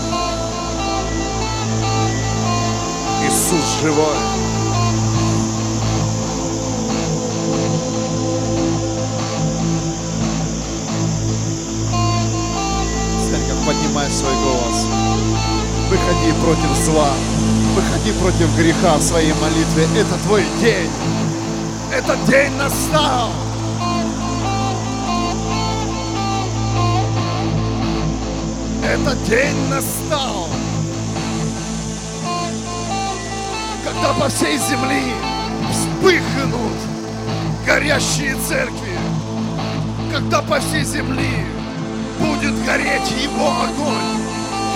Иисус 3.25 3.81
живой. 3.81 4.32
Поднимай 14.13 14.19
свой 14.19 14.35
голос. 14.45 14.87
Выходи 15.89 16.33
против 16.43 16.85
зла. 16.85 17.11
Выходи 17.75 18.13
против 18.19 18.57
греха 18.57 18.97
в 18.97 19.03
своей 19.03 19.33
молитве. 19.35 19.87
Это 19.97 20.15
твой 20.27 20.45
день. 20.61 20.91
Этот 21.93 22.25
день 22.27 22.53
настал. 22.57 23.31
Этот 28.85 29.25
день 29.25 29.57
настал, 29.71 30.49
когда 33.85 34.13
по 34.21 34.29
всей 34.29 34.59
земле 34.59 35.15
вспыхнут 35.71 36.77
горящие 37.65 38.37
церкви, 38.47 38.99
когда 40.13 40.43
по 40.43 40.61
всей 40.61 40.85
земле 40.85 41.47
будет 42.19 42.65
гореть 42.65 43.11
его 43.23 43.49
огонь, 43.63 44.23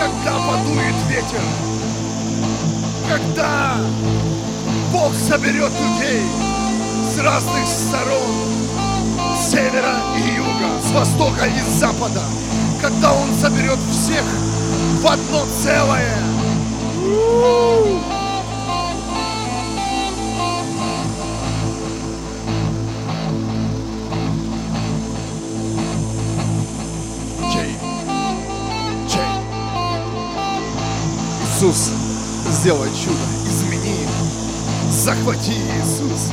когда 0.01 0.39
подует 0.47 0.95
ветер, 1.09 1.41
когда 3.09 3.77
Бог 4.93 5.13
соберет 5.15 5.73
людей 5.73 6.23
с 7.15 7.19
разных 7.19 7.67
сторон, 7.67 9.37
с 9.37 9.51
севера 9.51 9.97
и 10.17 10.37
юга, 10.37 10.81
с 10.83 10.91
востока 10.93 11.47
и 11.47 11.61
с 11.61 11.79
запада, 11.79 12.23
когда 12.81 13.13
Он 13.13 13.33
соберет 13.41 13.79
всех 13.91 14.25
в 15.03 15.07
одно 15.07 15.47
целое. 15.63 16.17
Иисус, 31.57 31.91
сделай 32.51 32.91
чудо, 32.91 33.17
измени, 33.49 34.07
захвати 34.91 35.53
Иисус. 35.53 36.29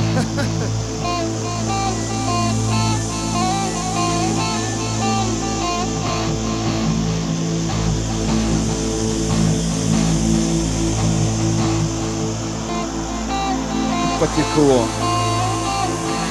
Потекло, 14.19 14.85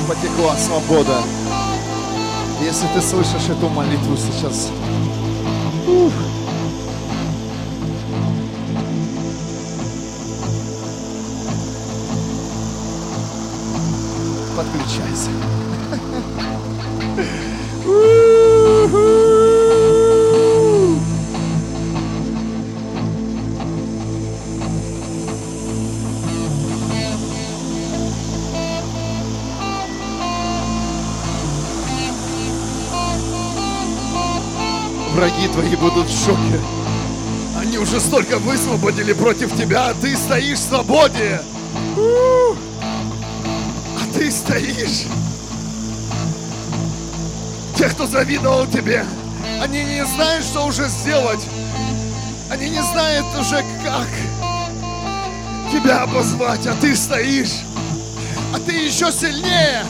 потекла 0.07 0.55
свобода. 0.59 1.23
Если 2.61 2.87
ты 2.89 3.01
слышишь 3.01 3.49
эту 3.49 3.71
молитву 3.71 4.19
сейчас, 4.19 4.69
Враги 35.43 35.55
твои 35.55 35.75
будут 35.77 36.09
в 36.09 36.25
шоке. 36.25 36.61
Они 37.59 37.77
уже 37.79 37.99
столько 37.99 38.39
высвободили 38.39 39.13
против 39.13 39.57
тебя, 39.57 39.89
а 39.89 39.95
ты 39.95 40.17
стоишь 40.17 40.59
в 40.59 40.63
свободе. 40.69 41.41
А 43.97 44.15
ты 44.15 44.31
стоишь. 44.31 45.07
Те, 47.77 47.89
кто 47.89 48.07
завидовал 48.07 48.67
тебе, 48.67 49.05
они 49.61 49.83
не 49.83 50.07
знают, 50.07 50.45
что 50.45 50.67
уже 50.67 50.89
сделать. 50.89 51.45
Они 52.49 52.71
не 52.71 52.83
знают 52.83 53.27
уже, 53.41 53.65
как 53.83 54.09
тебя 55.73 56.03
обозвать, 56.03 56.67
а 56.69 56.75
ты 56.75 56.95
стоишь. 56.95 57.63
А 58.55 58.61
ты 58.61 58.73
еще 58.73 59.11
сильнее. 59.11 59.83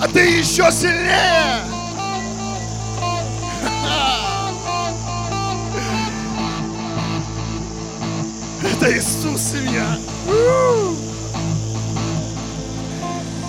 А 0.00 0.06
ты 0.06 0.20
еще 0.20 0.70
сильнее. 0.70 1.77
Это 8.62 8.96
Иисус, 8.96 9.40
семья. 9.40 9.98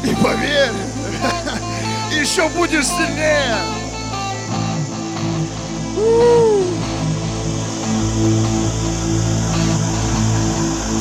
И 0.03 0.16
поверь, 0.24 0.72
еще 2.12 2.47
будешь 2.49 2.86
сильнее. 2.86 3.57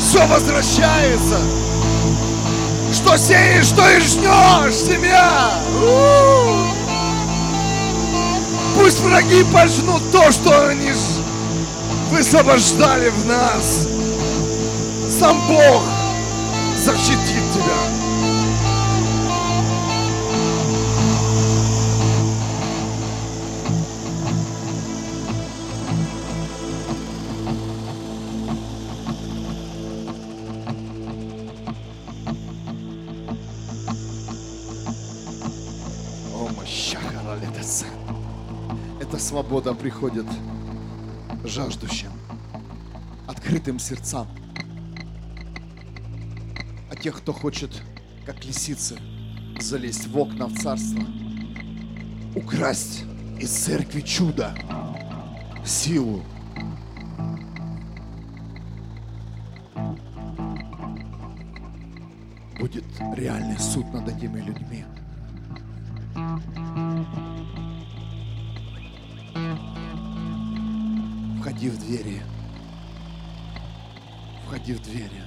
Все 0.01 0.27
возвращается. 0.27 1.39
Что 2.93 3.17
сеешь, 3.19 3.67
что 3.67 3.87
и 3.91 4.01
жнешь, 4.01 4.75
семья. 4.75 5.53
Пусть 8.75 9.01
враги 9.01 9.45
пожнут 9.53 10.11
то, 10.11 10.33
что 10.33 10.69
они 10.69 10.93
высвобождали 12.11 13.11
в 13.11 13.27
нас. 13.27 13.87
Сам 15.19 15.37
Бог 15.49 15.83
защитит 16.77 17.43
тебя. 17.53 17.99
Эта 39.01 39.19
свобода 39.19 39.75
приходит 39.75 40.27
жаждущим, 41.45 42.13
открытым 43.27 43.81
сердцам. 43.81 44.29
Тех, 47.03 47.19
кто 47.19 47.33
хочет, 47.33 47.71
как 48.27 48.45
лисицы, 48.45 48.99
залезть 49.61 50.09
в 50.09 50.19
окна 50.19 50.47
в 50.47 50.59
царство, 50.59 51.01
украсть 52.35 53.05
из 53.39 53.51
церкви 53.51 54.01
чудо, 54.01 54.53
силу. 55.65 56.25
Будет 62.59 62.85
реальный 63.15 63.59
суд 63.61 63.87
над 63.93 64.09
этими 64.09 64.41
людьми. 64.41 64.85
Входи 71.39 71.71
в 71.71 71.79
двери. 71.79 72.23
Входи 74.47 74.73
в 74.73 74.83
двери. 74.83 75.23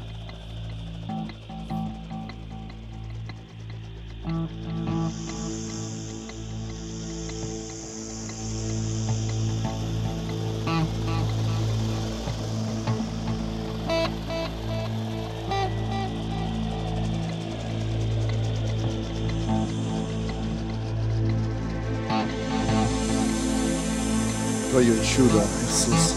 Твое 24.81 24.99
чудо, 25.05 25.43
Иисус. 25.61 26.15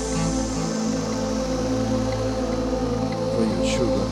Твое 3.35 3.77
чудо. 3.77 4.07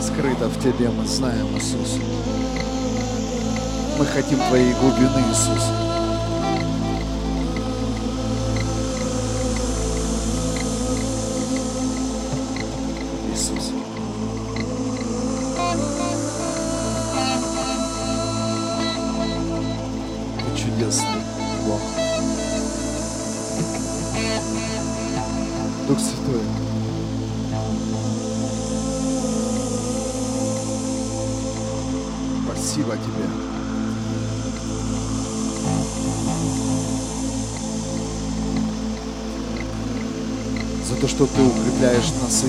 Скрыто 0.00 0.48
в 0.48 0.58
Тебе, 0.62 0.88
мы 0.88 1.06
знаем, 1.06 1.54
Иисус. 1.58 1.98
Мы 3.98 4.06
хотим 4.06 4.38
Твоей 4.48 4.72
глубины, 4.72 5.22
Иисус. 5.30 5.87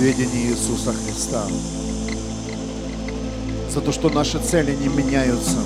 нас 0.00 0.02
в 0.02 0.02
ведении 0.02 0.50
Иисуса 0.50 0.92
Христа, 0.92 1.44
за 3.72 3.80
то, 3.80 3.92
что 3.92 4.08
наши 4.10 4.38
цели 4.38 4.74
не 4.76 4.88
меняются. 4.88 5.56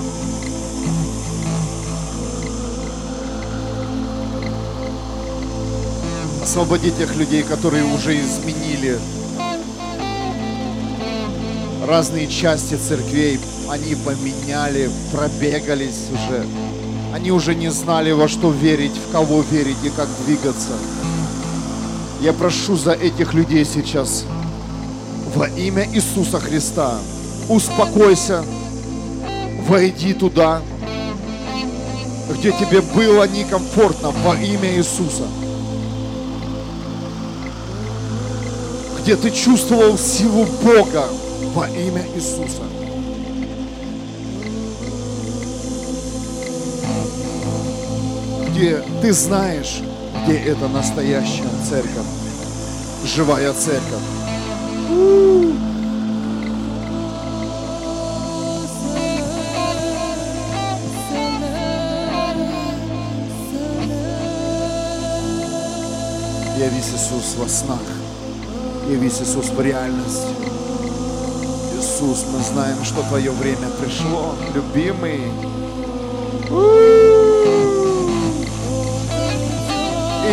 Освободи 6.43 6.91
тех 6.91 7.17
людей, 7.17 7.43
которые 7.43 7.85
уже 7.85 8.19
изменили 8.21 8.99
разные 11.87 12.29
части 12.29 12.75
церквей, 12.75 13.41
они 13.71 13.95
поменяли, 13.95 14.91
пробегались 15.11 16.09
уже. 16.13 16.45
Они 17.15 17.31
уже 17.31 17.55
не 17.55 17.71
знали, 17.71 18.11
во 18.11 18.29
что 18.29 18.51
верить, 18.51 18.93
в 18.93 19.13
кого 19.13 19.43
верить 19.43 19.83
и 19.85 19.91
как 19.91 20.09
двигаться. 20.27 20.73
Я 22.25 22.33
прошу 22.33 22.75
за 22.75 22.93
этих 22.93 23.35
людей 23.35 23.67
сейчас 23.67 24.25
во 25.35 25.47
имя 25.47 25.87
Иисуса 25.93 26.41
Христа. 26.41 26.95
Успокойся, 27.51 28.43
войди 29.69 30.15
туда, 30.15 30.63
где 32.31 32.53
тебе 32.53 32.81
было 32.81 33.29
некомфортно 33.29 34.11
во 34.25 34.37
имя 34.37 34.75
Иисуса. 34.75 35.25
Где 39.03 39.17
ты 39.17 39.31
чувствовал 39.31 39.99
силу 39.99 40.47
Бога 40.63 41.05
во 41.53 41.69
имя 41.69 42.07
Иисуса. 42.17 42.63
Где 48.49 48.83
ты 49.03 49.13
знаешь, 49.13 49.83
где 50.25 50.39
это 50.39 50.69
настоящая 50.69 51.51
церковь, 51.69 52.07
живая 53.05 53.53
церковь. 53.53 54.01
Явись 66.59 66.89
Иисус 66.95 67.35
во 67.37 67.49
снах. 67.49 67.79
Явись 68.91 69.21
Иисус 69.21 69.51
в 69.51 69.61
реальности. 69.61 70.29
Иисус, 71.77 72.25
мы 72.33 72.43
знаем, 72.43 72.83
что 72.83 73.03
Твое 73.03 73.31
время 73.31 73.69
пришло, 73.79 74.35
любимый. 74.55 75.21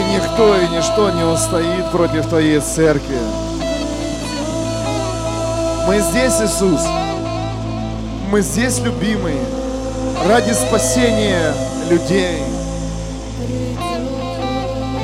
Никто 0.04 0.56
и 0.58 0.68
ничто 0.68 1.10
не 1.12 1.24
устоит 1.24 1.92
против 1.92 2.28
Твоей 2.28 2.60
церкви. 2.60 3.18
Мы 5.88 6.00
здесь, 6.00 6.40
Иисус. 6.42 6.82
Мы 8.32 8.42
здесь, 8.42 8.80
любимые, 8.80 9.44
ради 10.28 10.54
спасения 10.54 11.54
людей. 11.90 12.42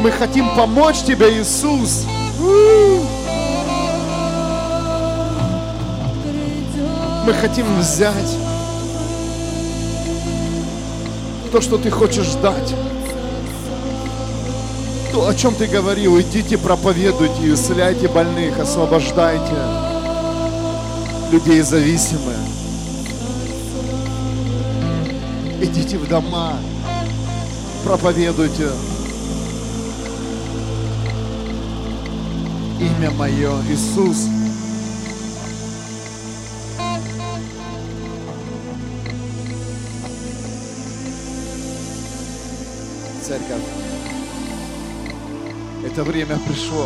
Мы 0.02 0.12
хотим 0.12 0.56
помочь 0.56 1.02
Тебе, 1.06 1.40
Иисус. 1.40 2.06
Мы 7.26 7.34
хотим 7.34 7.80
взять 7.80 8.38
то, 11.52 11.60
что 11.60 11.78
Ты 11.78 11.90
хочешь 11.90 12.34
дать. 12.42 12.87
То, 15.18 15.28
о 15.28 15.34
чем 15.34 15.56
Ты 15.56 15.66
говорил, 15.66 16.22
идите 16.22 16.60
проповедуйте, 16.60 17.52
исцеляйте 17.52 18.08
больных, 18.08 18.60
освобождайте 18.60 19.56
людей 21.32 21.62
зависимых. 21.62 22.38
Идите 25.60 25.98
в 25.98 26.08
дома, 26.08 26.54
проповедуйте. 27.84 28.70
Имя 32.80 33.10
мое 33.10 33.54
Иисус. 33.72 34.28
Церковь, 43.26 43.87
это 45.98 46.04
время 46.12 46.38
пришло. 46.48 46.86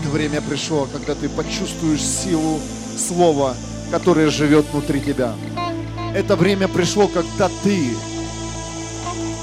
Это 0.00 0.08
время 0.10 0.40
пришло, 0.40 0.88
когда 0.92 1.14
ты 1.14 1.28
почувствуешь 1.28 2.02
силу 2.02 2.58
Слова, 2.98 3.54
которое 3.92 4.30
живет 4.30 4.66
внутри 4.72 5.00
тебя. 5.00 5.34
Это 6.12 6.34
время 6.34 6.66
пришло, 6.66 7.06
когда 7.06 7.48
ты 7.62 7.90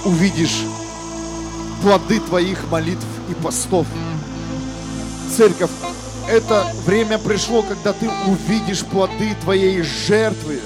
увидишь 0.04 0.64
плоды 1.82 2.20
твоих 2.20 2.70
молитв 2.70 3.08
и 3.30 3.34
постов. 3.36 3.88
Церковь, 5.34 5.72
это 6.30 6.66
время 6.86 7.20
пришло, 7.20 7.64
когда 7.64 7.94
ты 7.94 8.10
увидишь 8.28 8.84
плоды 8.84 9.34
твоей 9.44 9.82
жертвы. 9.82 10.60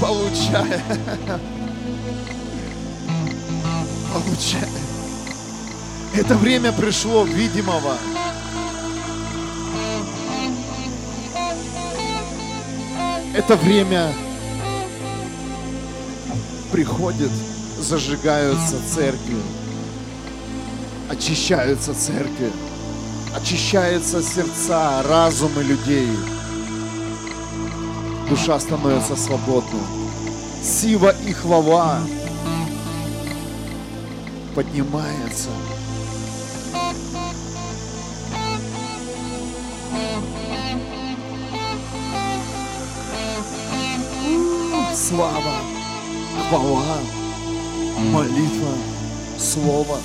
Получай. 0.00 0.82
Получай. 4.12 4.68
Это 6.14 6.34
время 6.36 6.72
пришло 6.72 7.24
видимого. 7.24 7.96
Это 13.34 13.56
время 13.56 14.12
приходит, 16.72 17.30
зажигаются 17.78 18.76
церкви, 18.92 19.36
очищаются 21.10 21.94
церкви, 21.94 22.50
очищаются 23.36 24.22
сердца, 24.22 25.02
разумы 25.02 25.62
людей. 25.62 26.08
Душа 28.28 28.60
становится 28.60 29.16
свободной. 29.16 29.80
Сила 30.62 31.14
и 31.26 31.32
хвала 31.32 32.00
поднимается. 34.54 35.48
Слава, 44.94 45.54
хвала, 46.50 46.98
молитва, 48.12 48.74
слово. 49.38 49.98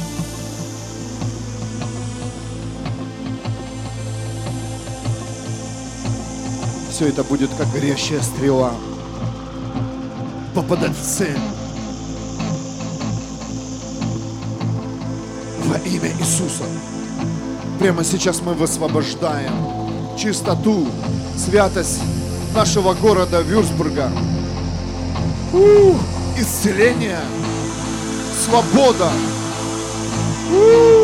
Все 7.03 7.09
это 7.09 7.25
будет 7.25 7.49
как 7.57 7.69
горящая 7.73 8.21
стрела. 8.21 8.71
Попадать 10.55 10.97
в 10.97 11.03
цель. 11.03 11.37
Во 15.65 15.77
имя 15.79 16.09
Иисуса. 16.17 16.63
Прямо 17.77 18.05
сейчас 18.05 18.41
мы 18.41 18.53
высвобождаем 18.53 19.51
чистоту, 20.17 20.87
святость 21.35 21.99
нашего 22.55 22.93
города 22.93 23.41
Вюрсбурга. 23.41 24.09
Ух, 25.51 25.99
исцеление, 26.37 27.19
свобода. 28.45 29.11
Ух. 30.53 31.03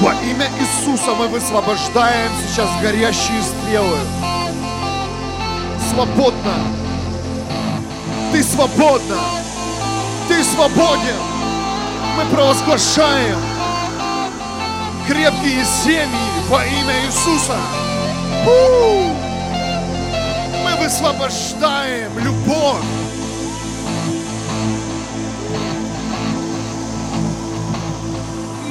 Во 0.00 0.12
имя 0.12 0.48
Иисуса 0.60 1.12
мы 1.18 1.26
высвобождаем 1.26 2.30
сейчас 2.46 2.70
горящие 2.80 3.42
стрелы. 3.42 4.29
Свободно. 6.00 6.54
Ты 8.32 8.42
свободна. 8.42 9.18
Ты 10.28 10.42
свободен. 10.42 11.20
Мы 12.16 12.24
провозглашаем 12.34 13.36
крепкие 15.06 15.62
семьи 15.62 16.08
во 16.48 16.64
имя 16.64 17.04
Иисуса. 17.04 17.58
Мы 20.64 20.82
высвобождаем 20.82 22.18
любовь. 22.18 22.76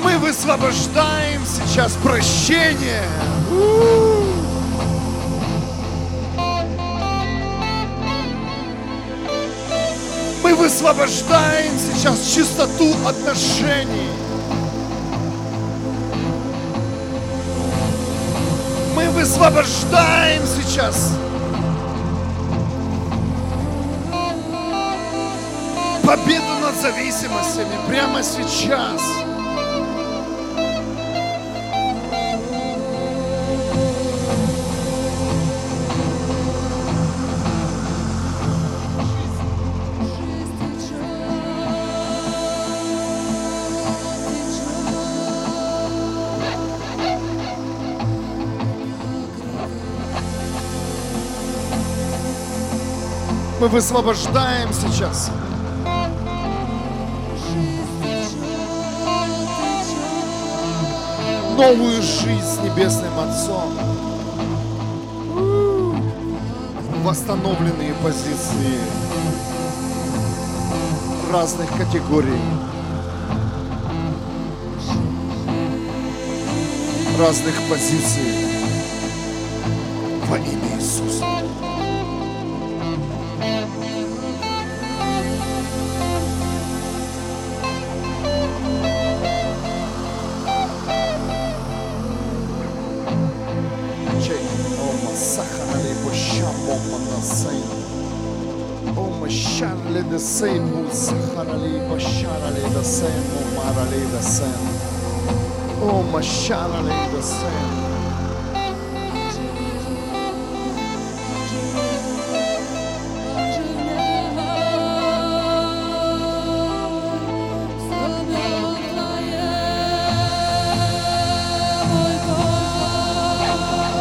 Мы 0.04 0.18
высвобождаем 0.18 1.46
сейчас 1.46 1.92
прощение. 2.02 3.04
У-у-у. 3.52 3.99
Мы 10.50 10.56
высвобождаем 10.56 11.74
сейчас 11.78 12.34
чистоту 12.34 12.92
отношений. 13.08 14.10
Мы 18.96 19.12
высвобождаем 19.12 20.42
сейчас 20.48 21.14
победу 26.04 26.56
над 26.64 26.82
зависимостями 26.82 27.78
прямо 27.88 28.24
сейчас. 28.24 29.29
Мы 53.60 53.68
высвобождаем 53.68 54.70
сейчас 54.72 55.30
новую 61.58 62.02
жизнь 62.02 62.42
с 62.42 62.58
Небесным 62.64 63.20
Отцом. 63.20 63.74
Восстановленные 67.04 67.94
позиции 67.96 68.80
разных 71.34 71.70
категорий, 71.72 72.42
разных 77.20 77.56
позиций 77.70 78.46
во 80.30 80.38
имя 80.38 80.59
Шарали 106.22 106.94
де 107.16 107.22
сем. 107.22 107.90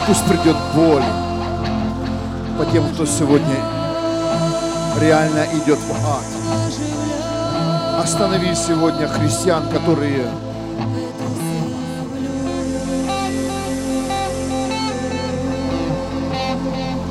Пусть 0.06 0.24
придет 0.24 0.56
боль 0.74 1.02
по 2.58 2.64
тем, 2.72 2.88
кто 2.94 3.06
сегодня 3.06 3.56
реально 5.00 5.44
идет 5.52 5.78
в 5.78 5.92
ад. 5.92 6.24
Останови 8.02 8.54
сегодня 8.54 9.06
христиан, 9.06 9.68
которые 9.68 10.28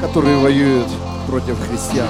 которые 0.02 0.38
воюют 0.38 0.88
против 1.28 1.58
христиан. 1.68 2.08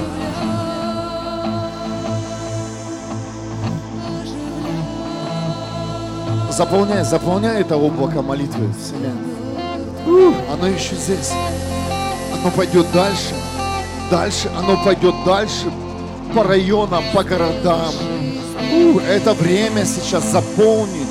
Заполняй, 6.52 7.04
заполняй 7.04 7.62
это 7.62 7.78
облако 7.78 8.22
молитвы, 8.22 8.74
Вселенная. 8.74 9.38
Оно 10.52 10.68
еще 10.68 10.96
здесь. 10.96 11.32
Оно 12.34 12.50
пойдет 12.52 12.88
дальше. 12.94 13.36
Дальше. 14.10 14.50
Оно 14.58 14.84
пойдет 14.84 15.14
дальше. 15.26 15.72
По 16.34 16.44
районам, 16.44 17.04
по 17.14 17.24
городам. 17.24 17.94
У, 18.74 19.00
Это 19.00 19.34
время 19.34 19.86
сейчас 19.86 20.32
заполнить. 20.32 21.08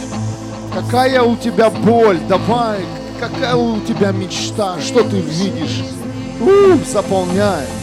Какая 0.74 1.22
у 1.22 1.37
тебя 1.37 1.70
боль? 1.70 2.18
Давай. 2.29 2.81
Какая 3.20 3.55
у 3.55 3.81
тебя 3.81 4.12
мечта? 4.12 4.81
Что 4.81 5.03
ты 5.03 5.20
видишь? 5.20 5.85
У, 6.41 6.84
Заполняй. 6.84 7.76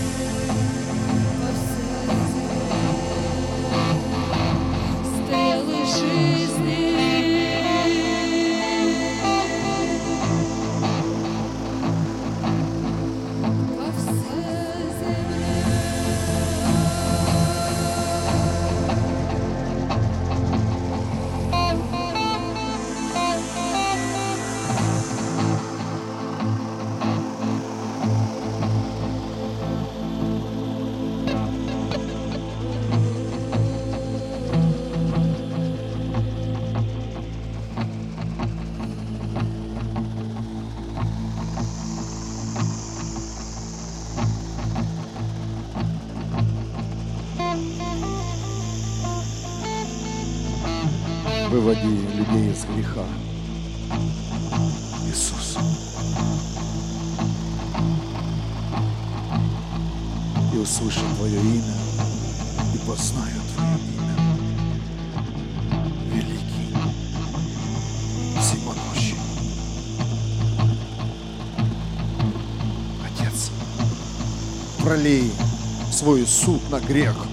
Свой 75.94 76.26
суд 76.26 76.62
на 76.70 76.80
грех– 76.80 77.16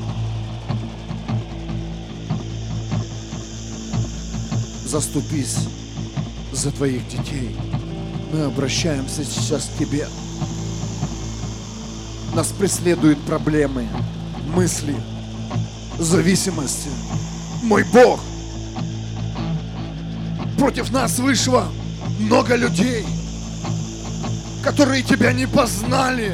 заступись 4.91 5.57
за 6.53 6.73
твоих 6.73 7.07
детей. 7.09 7.57
Мы 8.33 8.43
обращаемся 8.43 9.25
сейчас 9.25 9.67
к 9.67 9.79
тебе. 9.79 10.09
Нас 12.35 12.49
преследуют 12.49 13.21
проблемы, 13.21 13.89
мысли, 14.53 14.97
зависимости. 15.99 16.89
Мой 17.63 17.85
Бог, 17.93 18.19
против 20.59 20.91
нас 20.91 21.21
вышло 21.21 21.69
много 22.19 22.57
людей, 22.57 23.07
которые 24.65 25.03
тебя 25.03 25.33
не 25.33 25.47
познали. 25.47 26.33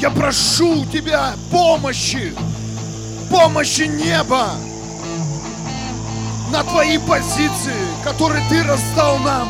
Я 0.00 0.08
прошу 0.08 0.80
у 0.80 0.86
тебя 0.86 1.34
помощи, 1.50 2.34
помощи 3.30 3.82
неба 3.82 4.48
на 6.50 6.64
твои 6.64 6.96
позиции, 6.96 7.74
которые 8.02 8.42
ты 8.48 8.62
раздал 8.62 9.18
нам, 9.18 9.46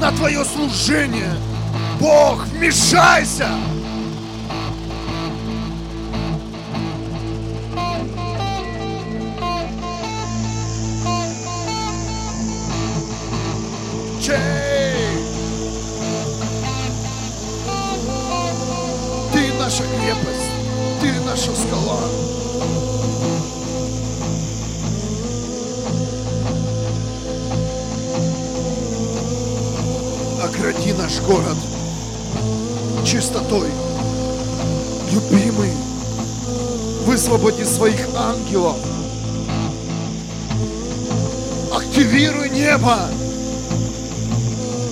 на 0.00 0.12
твое 0.12 0.44
служение. 0.44 1.34
Бог, 1.98 2.46
вмешайся! 2.46 3.48
Высвободи 37.32 37.64
своих 37.64 38.08
ангелов. 38.14 38.76
Активируй 41.74 42.50
небо. 42.50 42.98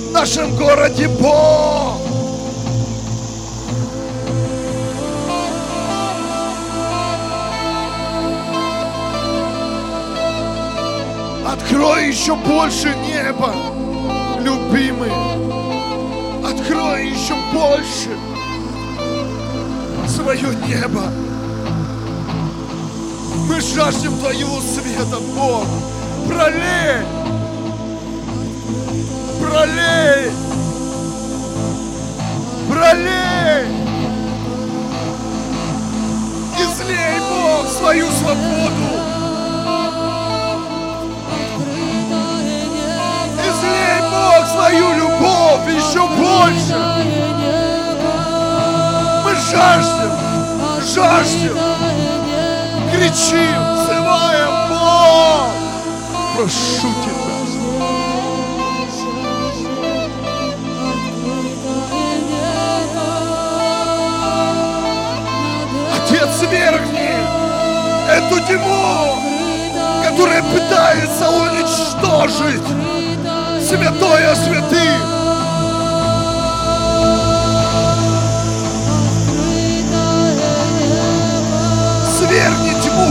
В 0.09 0.13
нашем 0.13 0.57
городе 0.57 1.09
Бог. 1.09 2.01
Открой 11.47 12.09
еще 12.09 12.35
больше 12.37 12.95
неба, 13.07 13.55
любимый. 14.41 15.13
Открой 16.43 17.11
еще 17.11 17.35
больше 17.53 18.17
свое 20.09 20.55
небо. 20.67 21.30
Мы 23.51 23.61
жаждем 23.61 24.17
Твоего 24.21 24.61
света, 24.61 25.19
Бог. 25.35 25.67
Пролей! 26.29 27.03
Пролей! 29.41 30.31
Пролей! 32.71 33.67
Излей, 36.61 37.21
Бог, 37.29 37.69
свою 37.77 38.07
свободу! 38.13 38.87
Излей, 43.49 44.01
Бог, 44.13 44.47
свою 44.47 44.93
любовь 44.95 45.69
еще 45.75 46.07
больше! 46.07 46.77
Мы 49.25 49.35
жаждем, 49.35 50.13
жаждем, 50.95 51.70
кричим, 53.01 53.57
взываем, 53.77 54.69
Бог! 54.69 55.49
Прошу 56.37 56.89
Тебя, 57.03 57.31
Отец 65.97 66.43
верхний, 66.51 67.25
эту 68.11 68.41
тьму, 68.41 69.17
которая 70.05 70.43
пытается 70.43 71.31
уничтожить 71.31 72.67
святое 73.67 74.35
святых. 74.35 75.10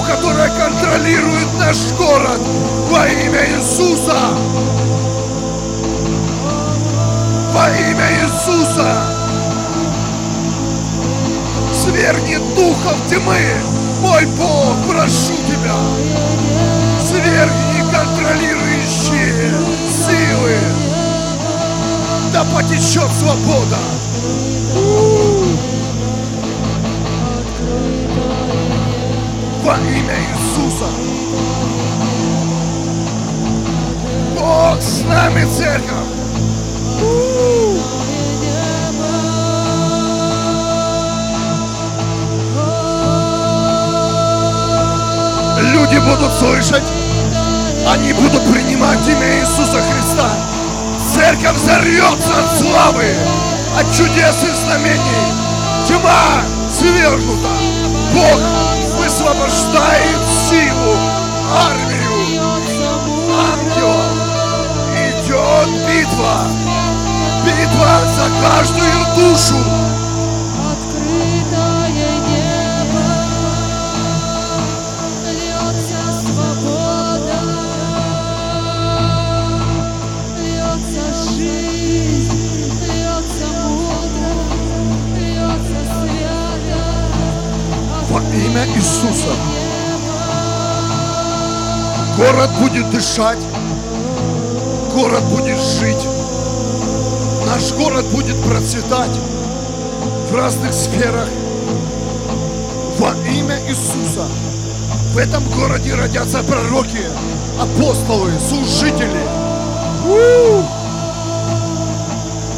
Которая 0.10 0.50
контролирует 0.50 1.54
наш 1.60 1.92
город 1.92 2.42
во 2.90 3.08
имя 3.08 3.46
Иисуса. 3.56 4.18
Во 7.54 7.70
имя 7.70 8.08
Иисуса. 8.24 9.16
Свергни 11.72 12.38
духов 12.56 12.98
тьмы, 13.08 13.38
мой 14.02 14.26
Бог, 14.26 14.76
прошу 14.90 15.36
Тебя. 15.48 15.78
Свергни 17.00 17.82
контролирующие 17.94 19.54
силы. 19.88 20.58
Да 22.34 22.44
потечет 22.46 23.12
свобода. 23.14 23.99
Во 29.64 29.76
имя 29.76 30.16
Иисуса. 30.32 30.86
Бог 34.38 34.82
с 34.82 35.02
нами, 35.04 35.46
церковь. 35.52 36.10
Люди 45.62 45.98
будут 46.00 46.34
слышать, 46.34 46.84
они 47.88 48.14
будут 48.14 48.44
принимать 48.54 49.06
имя 49.08 49.40
Иисуса 49.40 49.82
Христа. 49.82 50.30
Церковь 51.14 51.58
взорвется 51.58 52.32
от 52.40 52.58
славы, 52.58 53.14
от 53.78 53.92
чудес 53.92 54.44
и 54.44 54.66
знамений. 54.66 55.34
Тьма 55.88 56.44
свергнута. 56.70 57.50
Бог 58.14 58.69
высвобождает 59.20 60.26
силу, 60.50 60.96
армию, 61.52 62.42
ангелов. 63.52 64.06
Идет 64.96 65.70
битва. 65.88 66.48
Битва 67.44 68.00
за 68.16 68.30
каждую 68.42 69.16
душу. 69.16 69.79
Имя 88.60 88.76
Иисуса. 88.76 89.30
Город 92.18 92.50
будет 92.60 92.90
дышать. 92.90 93.40
Город 94.94 95.24
будет 95.26 95.58
жить. 95.58 96.08
Наш 97.46 97.72
город 97.74 98.06
будет 98.08 98.42
процветать 98.44 99.18
в 100.30 100.36
разных 100.36 100.74
сферах. 100.74 101.28
Во 102.98 103.14
имя 103.30 103.60
Иисуса. 103.68 104.28
В 105.14 105.18
этом 105.18 105.44
городе 105.52 105.96
родятся 105.96 106.44
пророки, 106.44 107.00
апостолы, 107.60 108.32
служители. 108.40 109.22
У! 110.06 110.64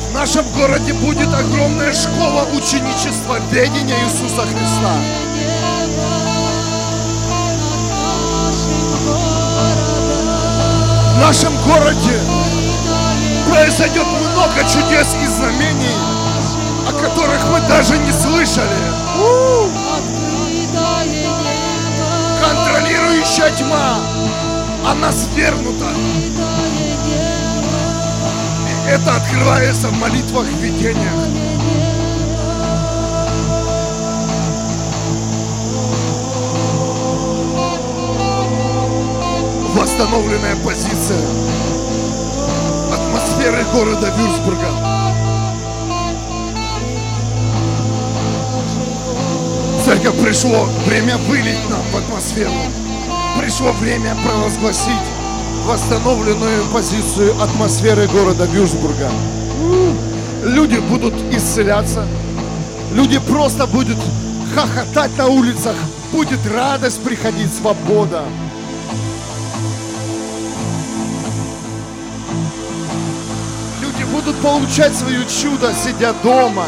В 0.09 0.13
нашем 0.13 0.45
городе 0.57 0.93
будет 0.93 1.33
огромная 1.33 1.93
школа 1.93 2.45
ученичества 2.53 3.39
ведения 3.51 3.95
Иисуса 4.03 4.41
Христа. 4.41 4.95
Нашем 11.21 11.55
городе 11.61 12.19
произойдет 13.47 14.05
много 14.07 14.59
чудес 14.61 15.15
и 15.21 15.27
знамений, 15.27 15.95
о 16.87 16.91
которых 16.93 17.39
мы 17.51 17.61
даже 17.69 17.97
не 17.99 18.11
слышали. 18.11 18.67
Контролирующая 22.41 23.51
тьма, 23.51 23.99
она 24.85 25.11
свернута. 25.11 25.91
И 28.67 28.89
это 28.89 29.15
открывается 29.15 29.89
в 29.89 29.93
молитвах, 29.93 30.47
видениях. 30.59 31.50
Восстановленная 40.01 40.55
позиция 40.65 41.19
атмосферы 42.91 43.63
города 43.71 44.11
Вюрсбурга. 44.17 44.67
Церковь 49.85 50.19
пришло 50.23 50.67
время 50.87 51.17
вылить 51.29 51.69
нам 51.69 51.81
в 51.91 51.97
атмосферу. 51.97 52.51
Пришло 53.39 53.73
время 53.73 54.17
провозгласить 54.25 54.89
восстановленную 55.67 56.65
позицию 56.73 57.39
атмосферы 57.39 58.07
города 58.07 58.45
Вюрсбурга. 58.45 59.11
Люди 60.43 60.79
будут 60.79 61.13
исцеляться. 61.31 62.07
Люди 62.95 63.19
просто 63.19 63.67
будут 63.67 63.99
хохотать 64.55 65.15
на 65.15 65.27
улицах. 65.27 65.75
Будет 66.11 66.39
радость 66.51 67.03
приходить, 67.03 67.53
свобода. 67.53 68.23
получать 74.41 74.95
свое 74.95 75.23
чудо, 75.25 75.73
сидя 75.73 76.13
дома. 76.23 76.65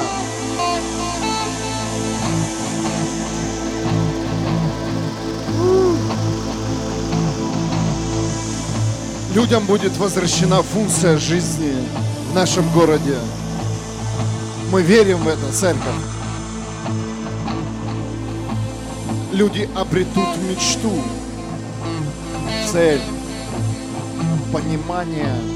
Людям 9.34 9.66
будет 9.66 9.98
возвращена 9.98 10.62
функция 10.62 11.18
жизни 11.18 11.74
в 12.32 12.36
нашем 12.36 12.70
городе. 12.70 13.18
Мы 14.72 14.84
верим 14.84 15.18
в 15.18 15.28
это, 15.28 15.52
церковь. 15.52 15.82
Люди 19.32 19.68
обретут 19.76 20.38
мечту, 20.48 20.92
цель, 22.72 23.02
понимание– 24.52 25.36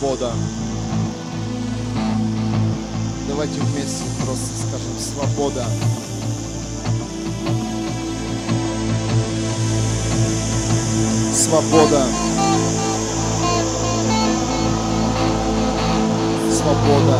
Свобода. 0.00 0.32
Давайте 3.28 3.60
вместе 3.60 4.02
просто 4.24 4.46
скажем 4.56 4.98
свобода. 4.98 5.66
Свобода. 11.34 12.06
Свобода. 16.50 17.18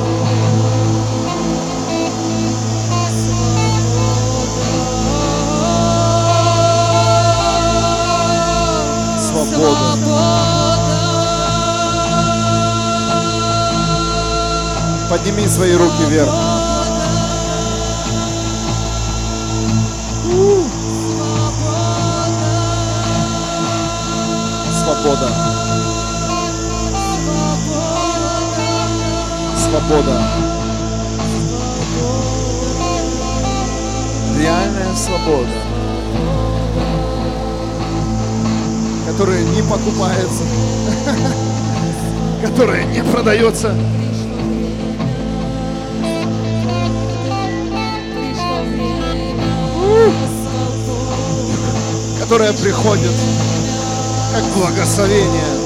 Свобода. 9.19 10.50
Подними 15.11 15.45
свои 15.49 15.75
руки 15.75 16.05
вверх. 16.09 16.31
Свобода. 24.73 25.29
Свобода. 29.57 30.23
Реальная 34.39 34.95
свобода. 34.95 35.49
Которая 39.09 39.43
не 39.43 39.63
покупается. 39.63 40.45
Которая 42.47 42.85
не 42.85 43.03
продается. 43.03 43.75
Которая 52.31 52.53
приходит 52.53 53.11
как 54.33 54.45
благословение. 54.55 55.60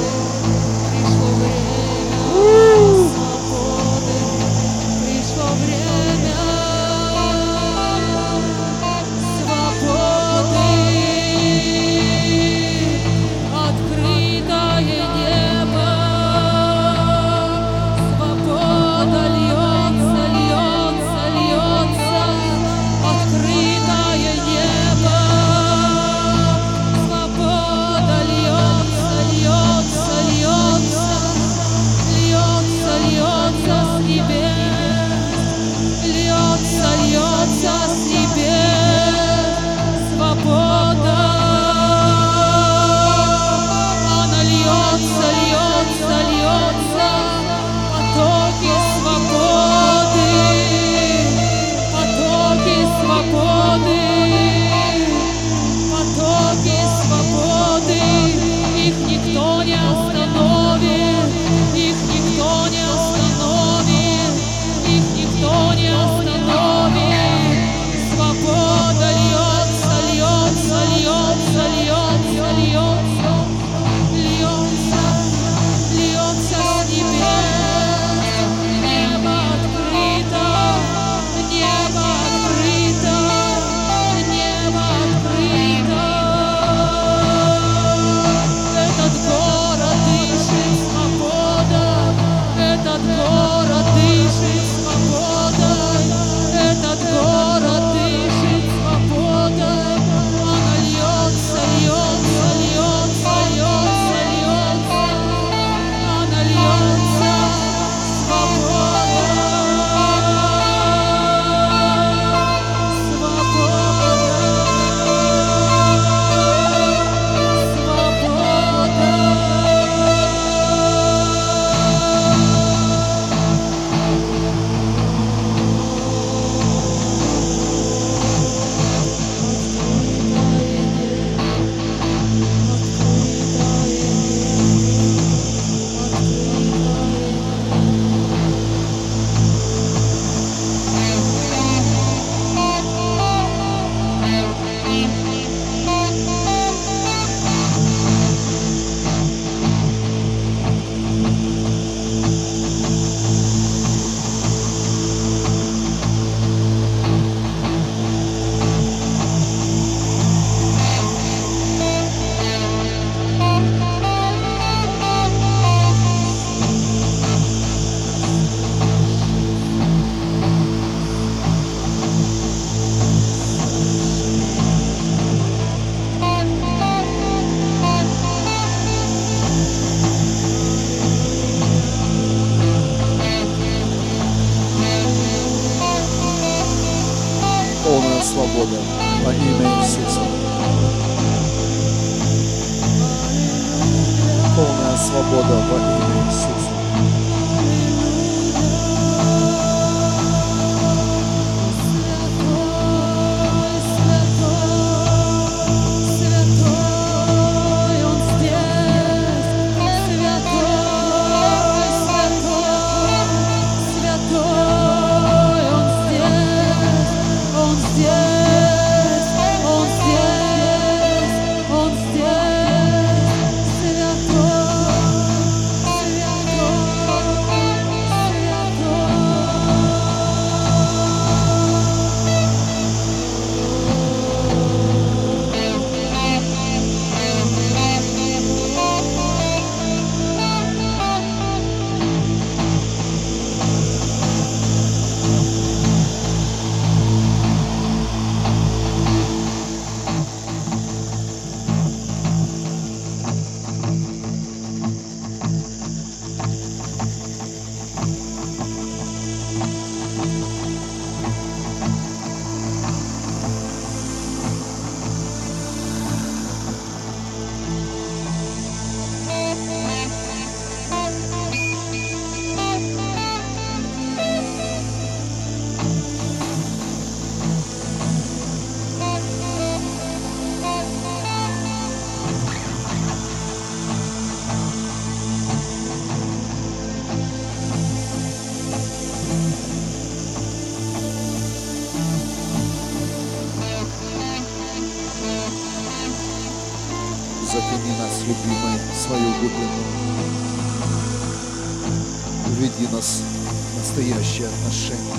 Настоящие 304.45 304.49
отношения. 304.49 305.15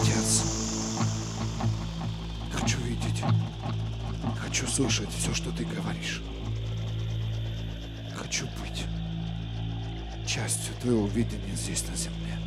Отец, 0.00 0.42
хочу 2.52 2.78
видеть, 2.80 3.22
хочу 4.38 4.66
слышать 4.66 5.10
все, 5.10 5.34
что 5.34 5.50
ты 5.50 5.64
говоришь. 5.64 6.22
Хочу 8.14 8.46
быть 8.62 8.84
частью 10.26 10.74
твоего 10.80 11.06
видения 11.08 11.54
здесь 11.54 11.84
на 11.88 11.96
земле. 11.96 12.38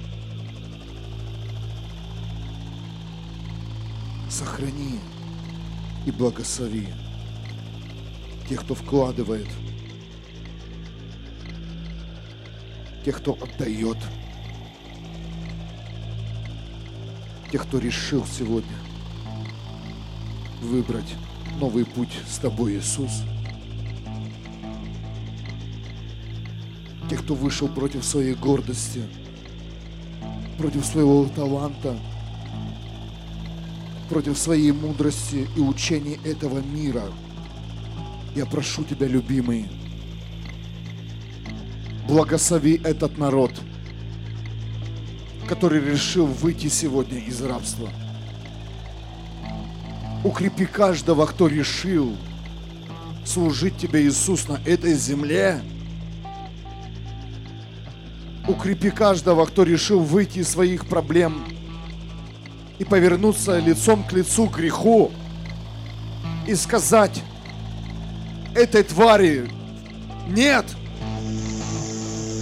Сохрани 4.30 5.00
и 6.06 6.12
благослови 6.12 6.88
тех, 8.48 8.62
кто 8.62 8.76
вкладывает, 8.76 9.48
тех, 13.04 13.18
кто 13.18 13.34
отдает, 13.34 13.98
тех, 17.52 17.64
кто 17.64 17.80
решил 17.80 18.26
сегодня 18.26 18.76
выбрать 20.62 21.16
новый 21.60 21.86
путь 21.86 22.14
с 22.28 22.38
тобой, 22.38 22.78
Иисус. 22.78 23.24
Тех, 27.10 27.24
кто 27.24 27.36
вышел 27.36 27.68
против 27.68 28.06
своей 28.06 28.34
гордости, 28.34 29.04
против 30.58 30.86
своего 30.86 31.26
таланта, 31.26 31.98
против 34.10 34.38
своей 34.38 34.72
мудрости 34.72 35.48
и 35.56 35.60
учений 35.60 36.20
этого 36.24 36.60
мира. 36.60 37.04
Я 38.36 38.46
прошу 38.46 38.84
Тебя, 38.84 39.08
любимый, 39.08 39.68
благослови 42.14 42.80
этот 42.84 43.18
народ, 43.18 43.52
который 45.48 45.84
решил 45.84 46.28
выйти 46.28 46.68
сегодня 46.68 47.18
из 47.18 47.42
рабства. 47.42 47.90
Укрепи 50.24 50.66
каждого, 50.66 51.26
кто 51.26 51.48
решил 51.48 52.16
служить 53.26 53.78
Тебе, 53.78 54.04
Иисус, 54.04 54.48
на 54.48 54.60
этой 54.64 54.94
земле. 54.94 55.60
Укрепи 58.48 58.92
каждого, 58.92 59.46
кто 59.48 59.64
решил 59.64 60.00
выйти 60.00 60.40
из 60.40 60.50
своих 60.50 60.86
проблем 60.86 61.44
и 62.78 62.84
повернуться 62.84 63.58
лицом 63.58 64.04
к 64.04 64.14
лицу 64.14 64.48
к 64.50 64.58
греху 64.58 65.12
и 66.48 66.54
сказать 66.54 67.24
этой 68.54 68.84
твари, 68.84 69.50
нет, 70.28 70.68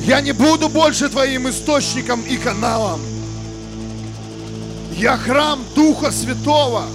я 0.05 0.21
не 0.21 0.31
буду 0.31 0.69
больше 0.69 1.09
твоим 1.09 1.49
источником 1.49 2.21
и 2.21 2.37
каналом. 2.37 2.99
Я 4.97 5.17
храм 5.17 5.59
Духа 5.75 6.11
Святого. 6.11 6.85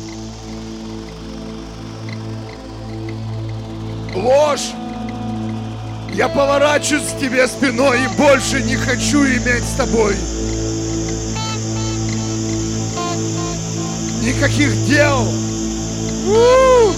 Ложь. 4.15 4.73
Я 6.15 6.29
поворачиваюсь 6.29 7.13
к 7.13 7.21
тебе 7.21 7.47
спиной 7.47 7.99
и 8.05 8.17
больше 8.17 8.63
не 8.63 8.77
хочу 8.77 9.25
иметь 9.25 9.65
с 9.65 9.77
тобой 9.77 10.17
никаких 14.27 14.87
дел. 14.87 15.23
У! 16.27 16.93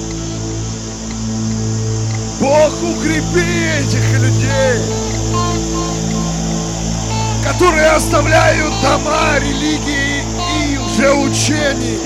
Бог 2.41 2.73
укрепи 2.83 3.81
этих 3.81 4.19
людей, 4.19 4.81
которые 7.53 7.87
оставляют 7.91 8.73
дома 8.83 9.39
религии 9.39 10.23
и 10.73 10.79
лжеучений. 10.79 11.99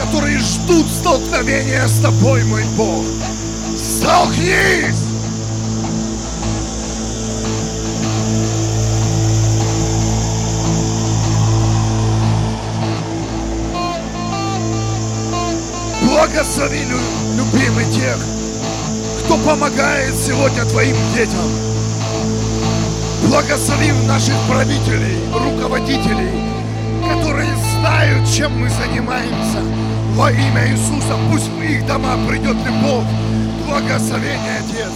Которые 0.00 0.38
ждут 0.38 0.86
столкновения 0.88 1.86
с 1.86 1.98
тобой, 2.00 2.44
мой 2.44 2.64
Бог. 2.76 3.04
Столкнись! 3.76 5.04
Благослови, 16.02 16.84
лю- 16.84 17.36
любимый, 17.36 17.90
тех, 17.92 18.18
кто 19.34 19.50
помогает 19.50 20.14
сегодня 20.14 20.64
твоим 20.64 20.96
детям. 21.14 21.40
Благослови 23.28 23.90
наших 24.06 24.34
правителей, 24.48 25.18
руководителей, 25.32 26.30
которые 27.08 27.50
знают, 27.72 28.28
чем 28.28 28.60
мы 28.60 28.68
занимаемся. 28.68 29.58
Во 30.14 30.30
имя 30.30 30.70
Иисуса 30.70 31.16
пусть 31.30 31.48
в 31.48 31.62
их 31.62 31.86
дома 31.86 32.16
придет 32.28 32.56
любовь, 32.64 33.06
благословение, 33.66 34.60
Отец. 34.60 34.92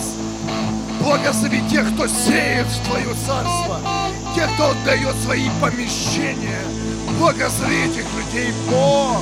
Благослови 1.01 1.61
тех, 1.71 1.93
кто 1.95 2.07
сеет 2.07 2.67
в 2.67 2.89
Твое 2.89 3.15
царство, 3.27 3.81
тех, 4.35 4.49
кто 4.55 4.71
отдает 4.71 5.15
свои 5.25 5.49
помещения. 5.61 6.63
Благослови 7.19 7.87
этих 7.87 8.05
людей, 8.17 8.53
Бог. 8.71 9.19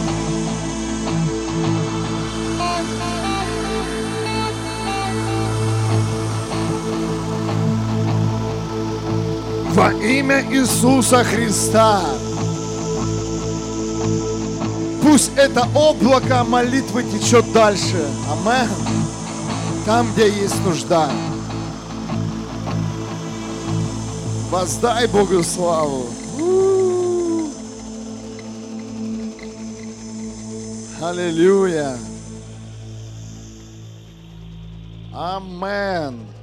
Во 9.76 9.92
имя 9.92 10.40
Иисуса 10.40 11.22
Христа. 11.22 12.00
Пусть 15.02 15.32
это 15.36 15.68
облако 15.74 16.44
молитвы 16.44 17.02
течет 17.02 17.52
дальше. 17.52 18.02
Амен. 18.32 18.70
Там, 19.84 20.10
где 20.14 20.30
есть 20.30 20.64
нужда. 20.64 21.10
Воздай 24.50 25.06
Богу 25.08 25.42
славу. 25.42 26.06
Аллилуйя. 31.02 31.98
Амен. 35.12 36.35